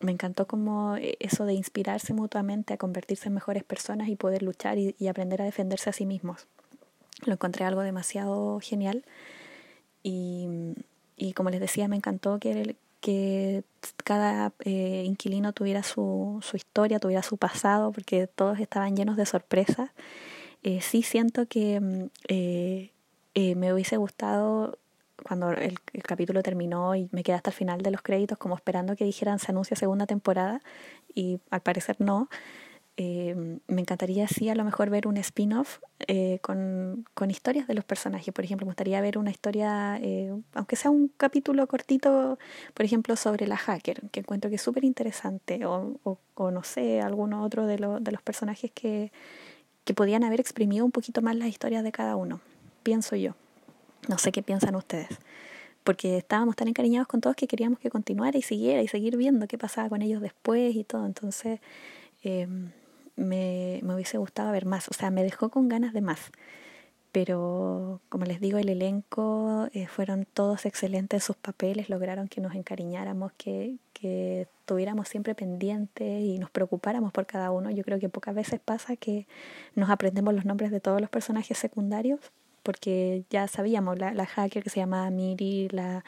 me 0.00 0.12
encantó 0.12 0.46
como 0.46 0.96
eso 0.96 1.44
de 1.44 1.54
inspirarse 1.54 2.12
mutuamente 2.12 2.74
a 2.74 2.76
convertirse 2.76 3.28
en 3.28 3.34
mejores 3.34 3.64
personas 3.64 4.08
y 4.08 4.16
poder 4.16 4.42
luchar 4.42 4.78
y, 4.78 4.94
aprender 5.08 5.42
a 5.42 5.44
defenderse 5.44 5.90
a 5.90 5.92
sí 5.92 6.06
mismos. 6.06 6.46
Lo 7.26 7.32
encontré 7.34 7.64
algo 7.64 7.82
demasiado 7.82 8.60
genial 8.60 9.04
y, 10.02 10.74
como 11.34 11.50
les 11.50 11.60
decía, 11.60 11.88
me 11.88 11.96
encantó 11.96 12.38
que, 12.38 12.76
que 13.00 13.64
cada 14.04 14.52
eh, 14.64 15.04
inquilino 15.06 15.52
tuviera 15.52 15.82
su, 15.82 16.40
su 16.42 16.56
historia, 16.56 16.98
tuviera 16.98 17.22
su 17.22 17.38
pasado, 17.38 17.92
porque 17.92 18.26
todos 18.26 18.60
estaban 18.60 18.96
llenos 18.96 19.16
de 19.16 19.26
sorpresas 19.26 19.90
eh, 20.64 20.80
sí 20.80 21.02
siento 21.02 21.46
que 21.46 21.78
mm, 21.78 22.04
eh, 22.28 22.90
eh, 23.34 23.54
me 23.54 23.72
hubiese 23.72 23.98
gustado 23.98 24.78
cuando 25.22 25.50
el, 25.50 25.78
capítulo 26.02 26.42
terminó 26.42 26.96
y 26.96 27.08
me 27.12 27.22
quedé 27.22 27.36
hasta 27.36 27.50
el 27.50 27.56
final 27.56 27.82
de 27.82 27.90
los 27.90 28.02
créditos 28.02 28.38
como 28.38 28.56
esperando 28.56 28.96
que 28.96 29.04
dijeran 29.04 29.38
se 29.38 29.52
anuncia 29.52 29.76
segunda 29.76 30.06
temporada 30.06 30.60
y 31.14 31.38
al 31.50 31.60
parecer 31.60 31.96
no. 32.00 32.28
Me 32.96 33.80
encantaría 33.80 34.28
sí 34.28 34.48
a 34.50 34.54
lo 34.54 34.64
mejor 34.64 34.88
ver 34.88 35.08
un 35.08 35.16
spin-off 35.16 35.80
con, 36.42 37.04
con 37.14 37.30
historias 37.30 37.66
de 37.66 37.74
los 37.74 37.84
personajes. 37.84 38.32
Por 38.32 38.44
ejemplo, 38.44 38.66
me 38.66 38.70
gustaría 38.70 39.00
ver 39.00 39.18
una 39.18 39.32
historia, 39.32 40.00
aunque 40.54 40.76
sea 40.76 40.92
un 40.92 41.08
capítulo 41.16 41.66
cortito, 41.66 42.38
por 42.72 42.86
ejemplo, 42.86 43.16
sobre 43.16 43.48
la 43.48 43.56
hacker, 43.56 44.00
que 44.10 44.20
encuentro 44.20 44.48
que 44.48 44.56
es 44.56 44.62
súper 44.62 44.84
interesante, 44.84 45.66
o, 45.66 45.98
o, 46.34 46.50
no 46.52 46.62
sé, 46.62 47.00
alguno 47.00 47.42
otro 47.42 47.66
de, 47.66 47.78
de 48.00 48.12
los 48.12 48.22
personajes 48.22 48.70
que, 48.70 49.10
que 49.84 49.94
podían 49.94 50.24
haber 50.24 50.40
exprimido 50.40 50.84
un 50.84 50.92
poquito 50.92 51.22
más 51.22 51.36
las 51.36 51.48
historias 51.48 51.84
de 51.84 51.92
cada 51.92 52.16
uno, 52.16 52.40
pienso 52.82 53.16
yo. 53.16 53.34
No 54.08 54.18
sé 54.18 54.32
qué 54.32 54.42
piensan 54.42 54.74
ustedes, 54.76 55.18
porque 55.82 56.18
estábamos 56.18 56.56
tan 56.56 56.68
encariñados 56.68 57.08
con 57.08 57.20
todos 57.20 57.36
que 57.36 57.46
queríamos 57.46 57.78
que 57.78 57.90
continuara 57.90 58.36
y 58.36 58.42
siguiera 58.42 58.82
y 58.82 58.88
seguir 58.88 59.16
viendo 59.16 59.46
qué 59.46 59.56
pasaba 59.56 59.88
con 59.88 60.02
ellos 60.02 60.20
después 60.20 60.74
y 60.74 60.84
todo. 60.84 61.06
Entonces 61.06 61.60
eh, 62.22 62.46
me, 63.16 63.80
me 63.82 63.94
hubiese 63.94 64.18
gustado 64.18 64.52
ver 64.52 64.66
más, 64.66 64.88
o 64.88 64.92
sea, 64.92 65.10
me 65.10 65.22
dejó 65.22 65.48
con 65.48 65.68
ganas 65.68 65.92
de 65.92 66.00
más. 66.00 66.30
Pero 67.14 68.00
como 68.08 68.24
les 68.24 68.40
digo, 68.40 68.58
el 68.58 68.68
elenco 68.68 69.68
eh, 69.72 69.86
fueron 69.86 70.24
todos 70.24 70.66
excelentes 70.66 71.22
sus 71.22 71.36
papeles, 71.36 71.88
lograron 71.88 72.26
que 72.26 72.40
nos 72.40 72.56
encariñáramos, 72.56 73.30
que, 73.34 73.76
que 73.92 74.40
estuviéramos 74.40 75.06
siempre 75.06 75.36
pendientes 75.36 76.24
y 76.24 76.40
nos 76.40 76.50
preocupáramos 76.50 77.12
por 77.12 77.24
cada 77.24 77.52
uno. 77.52 77.70
Yo 77.70 77.84
creo 77.84 78.00
que 78.00 78.08
pocas 78.08 78.34
veces 78.34 78.58
pasa 78.58 78.96
que 78.96 79.28
nos 79.76 79.90
aprendemos 79.90 80.34
los 80.34 80.44
nombres 80.44 80.72
de 80.72 80.80
todos 80.80 81.00
los 81.00 81.08
personajes 81.08 81.56
secundarios, 81.56 82.18
porque 82.64 83.22
ya 83.30 83.46
sabíamos, 83.46 83.96
la, 83.96 84.12
la 84.12 84.26
hacker 84.26 84.64
que 84.64 84.70
se 84.70 84.80
llamaba 84.80 85.08
Miri, 85.10 85.68
la, 85.68 86.04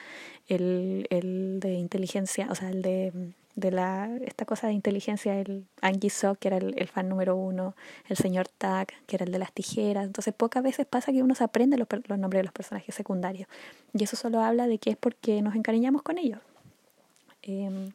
el, 0.48 1.06
el 1.10 1.60
de 1.60 1.74
inteligencia, 1.74 2.48
o 2.50 2.56
sea, 2.56 2.70
el 2.70 2.82
de, 2.82 3.12
de 3.56 3.70
la, 3.70 4.10
esta 4.20 4.44
cosa 4.44 4.66
de 4.66 4.74
inteligencia, 4.74 5.40
el 5.40 5.66
Angie 5.80 6.10
Sok, 6.10 6.38
que 6.38 6.48
era 6.48 6.58
el, 6.58 6.74
el, 6.78 6.88
fan 6.88 7.08
número 7.08 7.36
uno, 7.36 7.74
el 8.06 8.16
señor 8.18 8.48
Tak, 8.48 8.92
que 9.06 9.16
era 9.16 9.24
el 9.24 9.32
de 9.32 9.38
las 9.38 9.50
tijeras. 9.50 10.04
Entonces, 10.04 10.34
pocas 10.34 10.62
veces 10.62 10.86
pasa 10.86 11.10
que 11.10 11.22
uno 11.22 11.34
se 11.34 11.42
aprende 11.42 11.78
los, 11.78 11.88
los 12.06 12.18
nombres 12.18 12.40
de 12.40 12.44
los 12.44 12.52
personajes 12.52 12.94
secundarios. 12.94 13.48
Y 13.94 14.04
eso 14.04 14.14
solo 14.14 14.42
habla 14.42 14.66
de 14.66 14.78
que 14.78 14.90
es 14.90 14.96
porque 14.96 15.40
nos 15.40 15.54
encariñamos 15.56 16.02
con 16.02 16.18
ellos. 16.18 16.38
Eh, 17.42 17.90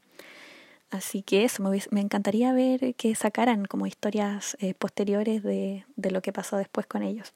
así 0.89 1.21
que 1.21 1.43
eso, 1.43 1.61
me, 1.61 1.79
me, 1.91 2.01
encantaría 2.01 2.53
ver 2.53 2.95
que 2.95 3.13
sacaran 3.13 3.65
como 3.65 3.85
historias 3.85 4.57
eh, 4.61 4.73
posteriores 4.73 5.43
de, 5.43 5.85
de, 5.95 6.11
lo 6.11 6.21
que 6.23 6.33
pasó 6.33 6.57
después 6.57 6.87
con 6.87 7.03
ellos. 7.03 7.33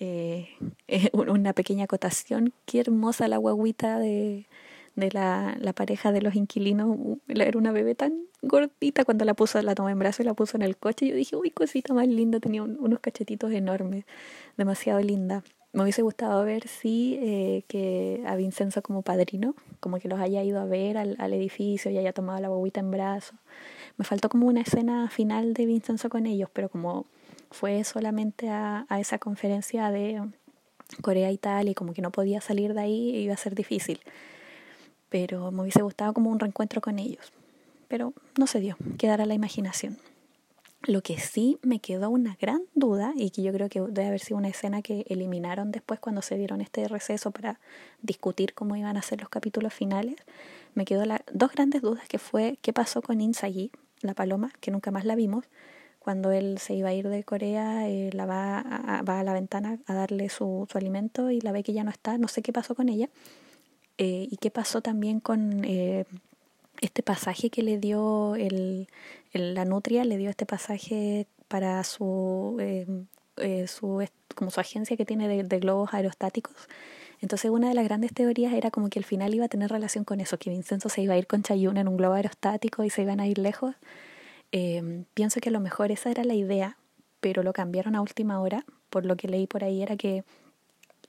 Eh, 0.00 0.48
una 1.12 1.52
pequeña 1.52 1.84
acotación, 1.84 2.52
qué 2.66 2.80
hermosa 2.80 3.28
la 3.28 3.36
guaguita 3.36 4.00
de, 4.00 4.46
de 4.96 5.10
la, 5.10 5.56
la 5.60 5.72
pareja 5.72 6.12
de 6.12 6.22
los 6.22 6.34
inquilinos. 6.34 6.96
Era 7.28 7.58
una 7.58 7.72
bebé 7.72 7.94
tan 7.94 8.26
gordita 8.42 9.04
cuando 9.04 9.24
la 9.24 9.34
puso, 9.34 9.60
la 9.62 9.74
tomó 9.74 9.88
en 9.88 9.98
brazo 9.98 10.22
y 10.22 10.26
la 10.26 10.34
puso 10.34 10.56
en 10.56 10.62
el 10.62 10.76
coche. 10.76 11.08
Yo 11.08 11.14
dije, 11.14 11.36
uy, 11.36 11.50
cosita 11.50 11.94
más 11.94 12.06
linda, 12.06 12.40
tenía 12.40 12.62
unos 12.62 13.00
cachetitos 13.00 13.52
enormes, 13.52 14.04
demasiado 14.56 15.00
linda. 15.00 15.42
Me 15.72 15.82
hubiese 15.82 16.02
gustado 16.02 16.44
ver, 16.44 16.68
sí, 16.68 17.18
eh, 17.20 17.64
que 17.66 18.22
a 18.28 18.36
Vincenzo 18.36 18.80
como 18.80 19.02
padrino, 19.02 19.56
como 19.80 19.98
que 19.98 20.08
los 20.08 20.20
haya 20.20 20.40
ido 20.44 20.60
a 20.60 20.66
ver 20.66 20.96
al, 20.96 21.16
al 21.18 21.32
edificio 21.32 21.90
y 21.90 21.98
haya 21.98 22.12
tomado 22.12 22.40
la 22.40 22.48
bobita 22.48 22.78
en 22.78 22.92
brazo. 22.92 23.34
Me 23.96 24.04
faltó 24.04 24.28
como 24.28 24.46
una 24.46 24.60
escena 24.60 25.10
final 25.10 25.52
de 25.52 25.66
Vincenzo 25.66 26.08
con 26.08 26.26
ellos, 26.26 26.48
pero 26.52 26.68
como 26.68 27.06
fue 27.50 27.82
solamente 27.82 28.50
a, 28.50 28.86
a 28.88 29.00
esa 29.00 29.18
conferencia 29.18 29.90
de 29.90 30.22
Corea 31.02 31.32
y 31.32 31.38
tal, 31.38 31.68
y 31.68 31.74
como 31.74 31.92
que 31.92 32.02
no 32.02 32.12
podía 32.12 32.40
salir 32.40 32.74
de 32.74 32.80
ahí, 32.80 33.16
iba 33.16 33.34
a 33.34 33.36
ser 33.36 33.56
difícil. 33.56 33.98
Pero 35.14 35.52
me 35.52 35.62
hubiese 35.62 35.80
gustado 35.80 36.12
como 36.12 36.28
un 36.28 36.40
reencuentro 36.40 36.80
con 36.80 36.98
ellos. 36.98 37.32
Pero 37.86 38.14
no 38.36 38.48
se 38.48 38.58
dio, 38.58 38.76
quedará 38.98 39.26
la 39.26 39.34
imaginación. 39.34 39.96
Lo 40.88 41.02
que 41.02 41.20
sí 41.20 41.56
me 41.62 41.78
quedó 41.78 42.10
una 42.10 42.36
gran 42.40 42.62
duda 42.74 43.12
y 43.14 43.30
que 43.30 43.44
yo 43.44 43.52
creo 43.52 43.68
que 43.68 43.80
debe 43.80 44.08
haber 44.08 44.18
sido 44.18 44.38
una 44.38 44.48
escena 44.48 44.82
que 44.82 45.06
eliminaron 45.08 45.70
después 45.70 46.00
cuando 46.00 46.20
se 46.20 46.36
dieron 46.36 46.60
este 46.60 46.88
receso 46.88 47.30
para 47.30 47.60
discutir 48.02 48.54
cómo 48.54 48.74
iban 48.74 48.96
a 48.96 49.02
ser 49.02 49.20
los 49.20 49.28
capítulos 49.28 49.72
finales, 49.72 50.16
me 50.74 50.84
quedó 50.84 51.04
la, 51.04 51.22
dos 51.32 51.52
grandes 51.52 51.80
dudas 51.80 52.08
que 52.08 52.18
fue 52.18 52.58
qué 52.60 52.72
pasó 52.72 53.00
con 53.00 53.20
Insagi, 53.20 53.70
la 54.00 54.14
paloma, 54.14 54.50
que 54.58 54.72
nunca 54.72 54.90
más 54.90 55.04
la 55.04 55.14
vimos. 55.14 55.44
Cuando 56.00 56.32
él 56.32 56.58
se 56.58 56.74
iba 56.74 56.88
a 56.88 56.92
ir 56.92 57.08
de 57.08 57.22
Corea, 57.22 57.88
eh, 57.88 58.10
la 58.12 58.26
va 58.26 58.58
a, 58.58 59.02
va 59.02 59.20
a 59.20 59.22
la 59.22 59.32
ventana 59.32 59.78
a 59.86 59.94
darle 59.94 60.28
su, 60.28 60.66
su, 60.68 60.76
alimento 60.76 61.30
y 61.30 61.40
la 61.40 61.52
ve 61.52 61.62
que 61.62 61.72
ya 61.72 61.84
no 61.84 61.92
está, 61.92 62.18
no 62.18 62.26
sé 62.26 62.42
qué 62.42 62.52
pasó 62.52 62.74
con 62.74 62.88
ella. 62.88 63.08
Eh, 63.98 64.28
y 64.30 64.36
qué 64.38 64.50
pasó 64.50 64.80
también 64.80 65.20
con 65.20 65.64
eh, 65.64 66.04
este 66.80 67.02
pasaje 67.02 67.50
que 67.50 67.62
le 67.62 67.78
dio 67.78 68.34
el, 68.34 68.88
la 69.32 69.64
nutria, 69.64 70.04
le 70.04 70.16
dio 70.16 70.30
este 70.30 70.46
pasaje 70.46 71.26
para 71.48 71.82
su, 71.84 72.56
eh, 72.60 73.66
su 73.68 74.04
como 74.34 74.50
su 74.50 74.60
agencia 74.60 74.96
que 74.96 75.04
tiene 75.04 75.28
de, 75.28 75.58
globos 75.60 75.94
aerostáticos. 75.94 76.54
Entonces 77.20 77.50
una 77.50 77.68
de 77.68 77.74
las 77.74 77.84
grandes 77.84 78.12
teorías 78.12 78.52
era 78.52 78.70
como 78.70 78.88
que 78.90 78.98
al 78.98 79.04
final 79.04 79.32
iba 79.34 79.44
a 79.44 79.48
tener 79.48 79.70
relación 79.70 80.04
con 80.04 80.20
eso, 80.20 80.38
que 80.38 80.50
Vincenzo 80.50 80.88
se 80.88 81.00
iba 81.02 81.14
a 81.14 81.18
ir 81.18 81.26
con 81.26 81.42
Chayun 81.42 81.76
en 81.76 81.88
un 81.88 81.96
globo 81.96 82.14
aerostático 82.14 82.84
y 82.84 82.90
se 82.90 83.02
iban 83.02 83.20
a 83.20 83.26
ir 83.26 83.38
lejos. 83.38 83.76
Pienso 85.14 85.40
que 85.40 85.48
a 85.48 85.52
lo 85.52 85.58
mejor 85.58 85.90
esa 85.90 86.10
era 86.10 86.22
la 86.22 86.34
idea, 86.34 86.76
pero 87.20 87.42
lo 87.42 87.52
cambiaron 87.52 87.96
a 87.96 88.02
última 88.02 88.40
hora. 88.40 88.64
Por 88.90 89.04
lo 89.04 89.16
que 89.16 89.26
leí 89.26 89.46
por 89.46 89.64
ahí 89.64 89.82
era 89.82 89.96
que 89.96 90.24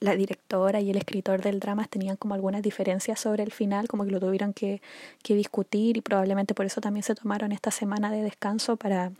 la 0.00 0.14
directora 0.14 0.80
y 0.80 0.90
el 0.90 0.96
escritor 0.96 1.42
del 1.42 1.60
drama 1.60 1.86
tenían 1.86 2.16
como 2.16 2.34
algunas 2.34 2.62
diferencias 2.62 3.20
sobre 3.20 3.42
el 3.42 3.52
final, 3.52 3.88
como 3.88 4.04
que 4.04 4.10
lo 4.10 4.20
tuvieron 4.20 4.52
que, 4.52 4.82
que 5.22 5.34
discutir 5.34 5.96
y 5.96 6.00
probablemente 6.00 6.54
por 6.54 6.66
eso 6.66 6.80
también 6.80 7.02
se 7.02 7.14
tomaron 7.14 7.52
esta 7.52 7.70
semana 7.70 8.10
de 8.10 8.22
descanso 8.22 8.76
para 8.76 9.12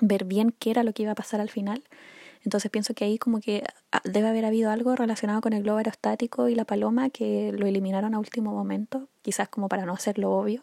ver 0.00 0.24
bien 0.24 0.54
qué 0.58 0.70
era 0.70 0.82
lo 0.82 0.92
que 0.92 1.02
iba 1.02 1.12
a 1.12 1.16
pasar 1.16 1.40
al 1.40 1.50
final. 1.50 1.82
Entonces 2.44 2.70
pienso 2.70 2.94
que 2.94 3.04
ahí 3.04 3.18
como 3.18 3.40
que 3.40 3.64
ah, 3.92 4.00
debe 4.04 4.28
haber 4.28 4.44
habido 4.44 4.70
algo 4.70 4.94
relacionado 4.96 5.40
con 5.40 5.52
el 5.52 5.62
globo 5.62 5.78
aerostático 5.78 6.48
y 6.48 6.54
la 6.54 6.64
paloma 6.64 7.10
que 7.10 7.52
lo 7.52 7.66
eliminaron 7.66 8.14
a 8.14 8.18
último 8.18 8.52
momento, 8.52 9.08
quizás 9.22 9.48
como 9.48 9.68
para 9.68 9.84
no 9.84 9.92
hacerlo 9.92 10.30
obvio, 10.32 10.62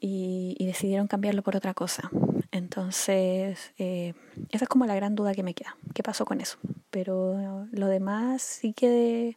y, 0.00 0.56
y 0.58 0.66
decidieron 0.66 1.06
cambiarlo 1.06 1.42
por 1.42 1.56
otra 1.56 1.74
cosa. 1.74 2.10
Entonces, 2.50 3.72
eh, 3.78 4.14
esa 4.50 4.64
es 4.64 4.68
como 4.68 4.86
la 4.86 4.94
gran 4.94 5.14
duda 5.14 5.34
que 5.34 5.42
me 5.42 5.54
queda. 5.54 5.76
¿Qué 5.94 6.02
pasó 6.02 6.24
con 6.24 6.40
eso? 6.40 6.58
Pero 6.90 7.66
lo 7.70 7.86
demás 7.88 8.42
sí 8.42 8.72
quedé, 8.72 9.36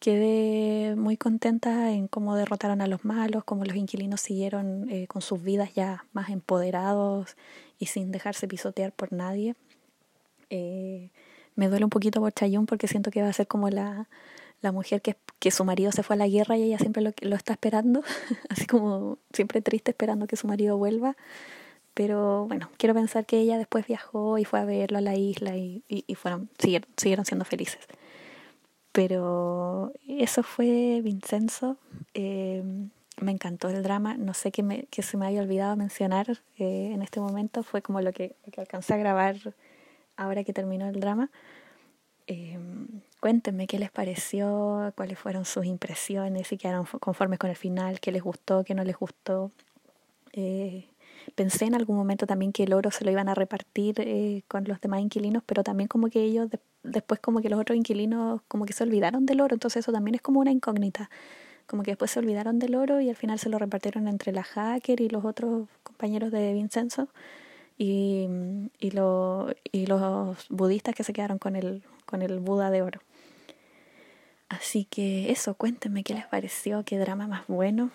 quedé 0.00 0.96
muy 0.96 1.16
contenta 1.16 1.92
en 1.92 2.08
cómo 2.08 2.36
derrotaron 2.36 2.82
a 2.82 2.86
los 2.86 3.04
malos, 3.04 3.44
cómo 3.44 3.64
los 3.64 3.76
inquilinos 3.76 4.20
siguieron 4.20 4.90
eh, 4.90 5.06
con 5.06 5.22
sus 5.22 5.42
vidas 5.42 5.74
ya 5.74 6.04
más 6.12 6.28
empoderados 6.28 7.36
y 7.78 7.86
sin 7.86 8.12
dejarse 8.12 8.46
pisotear 8.46 8.92
por 8.92 9.12
nadie. 9.12 9.56
Eh, 10.50 11.10
me 11.54 11.68
duele 11.68 11.84
un 11.84 11.90
poquito 11.90 12.20
por 12.20 12.32
Chayun 12.32 12.66
porque 12.66 12.86
siento 12.86 13.10
que 13.10 13.22
va 13.22 13.28
a 13.28 13.32
ser 13.32 13.46
como 13.46 13.70
la, 13.70 14.08
la 14.60 14.72
mujer 14.72 15.00
que, 15.00 15.16
que 15.38 15.50
su 15.50 15.64
marido 15.64 15.90
se 15.90 16.02
fue 16.02 16.16
a 16.16 16.18
la 16.18 16.28
guerra 16.28 16.58
y 16.58 16.64
ella 16.64 16.78
siempre 16.78 17.02
lo, 17.02 17.12
lo 17.22 17.34
está 17.34 17.54
esperando, 17.54 18.02
así 18.50 18.66
como 18.66 19.16
siempre 19.32 19.62
triste 19.62 19.92
esperando 19.92 20.26
que 20.26 20.36
su 20.36 20.46
marido 20.46 20.76
vuelva 20.76 21.16
pero 21.96 22.46
bueno, 22.46 22.68
quiero 22.76 22.94
pensar 22.94 23.24
que 23.24 23.38
ella 23.38 23.56
después 23.56 23.86
viajó 23.86 24.36
y 24.36 24.44
fue 24.44 24.60
a 24.60 24.66
verlo 24.66 24.98
a 24.98 25.00
la 25.00 25.14
isla 25.14 25.56
y, 25.56 25.82
y, 25.88 26.14
fueron, 26.14 26.50
siguieron, 26.58 26.90
siguieron 26.94 27.24
siendo 27.24 27.46
felices. 27.46 27.88
Pero 28.92 29.94
eso 30.06 30.42
fue 30.42 31.00
Vincenzo. 31.02 31.78
Eh, 32.12 32.62
me 33.22 33.32
encantó 33.32 33.70
el 33.70 33.82
drama. 33.82 34.18
No 34.18 34.34
sé 34.34 34.52
qué, 34.52 34.62
me, 34.62 34.82
que 34.90 35.00
se 35.00 35.16
me 35.16 35.24
haya 35.24 35.40
olvidado 35.40 35.74
mencionar 35.74 36.42
eh, 36.58 36.90
en 36.92 37.00
este 37.00 37.18
momento. 37.18 37.62
Fue 37.62 37.80
como 37.80 38.02
lo 38.02 38.12
que, 38.12 38.36
que 38.52 38.60
alcancé 38.60 38.92
a 38.92 38.98
grabar 38.98 39.54
ahora 40.18 40.44
que 40.44 40.52
terminó 40.52 40.86
el 40.88 41.00
drama. 41.00 41.30
Eh, 42.26 42.58
cuéntenme 43.20 43.66
qué 43.66 43.78
les 43.78 43.90
pareció, 43.90 44.92
cuáles 44.96 45.18
fueron 45.18 45.46
sus 45.46 45.64
impresiones, 45.64 46.48
si 46.48 46.58
quedaron 46.58 46.84
conformes 47.00 47.38
con 47.38 47.48
el 47.48 47.56
final, 47.56 48.00
qué 48.00 48.12
les 48.12 48.22
gustó, 48.22 48.64
qué 48.64 48.74
no 48.74 48.84
les 48.84 48.98
gustó. 48.98 49.50
Eh, 50.34 50.90
Pensé 51.34 51.66
en 51.66 51.74
algún 51.74 51.96
momento 51.96 52.26
también 52.26 52.52
que 52.52 52.64
el 52.64 52.72
oro 52.72 52.90
se 52.90 53.04
lo 53.04 53.10
iban 53.10 53.28
a 53.28 53.34
repartir 53.34 53.96
eh, 53.98 54.42
con 54.48 54.64
los 54.64 54.80
demás 54.80 55.00
inquilinos, 55.00 55.42
pero 55.44 55.62
también 55.62 55.88
como 55.88 56.08
que 56.08 56.22
ellos 56.22 56.50
de, 56.50 56.60
después 56.82 57.20
como 57.20 57.40
que 57.40 57.50
los 57.50 57.60
otros 57.60 57.76
inquilinos 57.76 58.40
como 58.48 58.64
que 58.64 58.72
se 58.72 58.84
olvidaron 58.84 59.26
del 59.26 59.40
oro, 59.40 59.54
entonces 59.54 59.84
eso 59.84 59.92
también 59.92 60.14
es 60.14 60.22
como 60.22 60.40
una 60.40 60.50
incógnita. 60.50 61.10
Como 61.66 61.82
que 61.82 61.90
después 61.90 62.10
se 62.12 62.20
olvidaron 62.20 62.58
del 62.58 62.76
oro 62.76 63.00
y 63.00 63.08
al 63.08 63.16
final 63.16 63.38
se 63.38 63.48
lo 63.48 63.58
repartieron 63.58 64.06
entre 64.06 64.32
la 64.32 64.44
hacker 64.44 65.00
y 65.00 65.08
los 65.08 65.24
otros 65.24 65.68
compañeros 65.82 66.30
de 66.30 66.52
Vincenzo 66.52 67.08
y, 67.76 68.28
y, 68.78 68.92
lo, 68.92 69.48
y 69.72 69.86
los 69.86 70.46
budistas 70.48 70.94
que 70.94 71.02
se 71.02 71.12
quedaron 71.12 71.38
con 71.38 71.56
el, 71.56 71.82
con 72.04 72.22
el 72.22 72.38
Buda 72.38 72.70
de 72.70 72.82
oro. 72.82 73.00
Así 74.48 74.84
que 74.84 75.32
eso, 75.32 75.54
cuéntenme 75.54 76.04
qué 76.04 76.14
les 76.14 76.26
pareció, 76.26 76.84
qué 76.84 76.98
drama 76.98 77.26
más 77.26 77.46
bueno. 77.48 77.90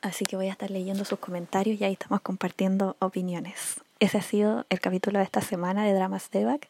Así 0.00 0.24
que 0.24 0.36
voy 0.36 0.48
a 0.48 0.52
estar 0.52 0.70
leyendo 0.70 1.04
sus 1.04 1.18
comentarios 1.18 1.80
y 1.80 1.84
ahí 1.84 1.92
estamos 1.92 2.20
compartiendo 2.20 2.96
opiniones. 2.98 3.80
Ese 4.00 4.18
ha 4.18 4.22
sido 4.22 4.66
el 4.68 4.80
capítulo 4.80 5.18
de 5.18 5.24
esta 5.24 5.40
semana 5.40 5.84
de 5.84 5.92
Dramas 5.92 6.30
Debac. 6.30 6.68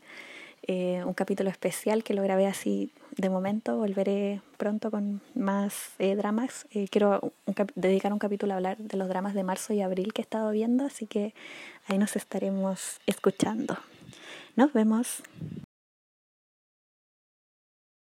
Eh, 0.65 1.03
un 1.05 1.15
capítulo 1.15 1.51
especial 1.51 2.05
que 2.05 2.15
lo 2.15 2.23
grabé 2.23 2.47
así 2.47 2.91
de 3.17 3.31
momento. 3.31 3.77
Volveré 3.77 4.41
pronto 4.59 4.91
con 4.91 5.21
más 5.35 5.91
eh, 5.99 6.15
dramas. 6.15 6.67
Eh, 6.71 6.89
quiero 6.89 7.33
dedicar 7.75 8.13
un 8.13 8.19
capítulo 8.19 8.53
a 8.53 8.57
hablar 8.57 8.77
de 8.79 8.97
los 8.97 9.09
dramas 9.09 9.35
de 9.35 9.43
marzo 9.43 9.73
y 9.73 9.81
abril 9.81 10.13
que 10.13 10.23
he 10.23 10.25
estado 10.25 10.51
viendo, 10.51 10.85
así 10.85 11.07
que 11.07 11.35
ahí 11.87 11.99
nos 11.99 12.17
estaremos 12.17 13.01
escuchando. 13.07 13.77
Nos 14.55 14.73
vemos. 14.73 15.23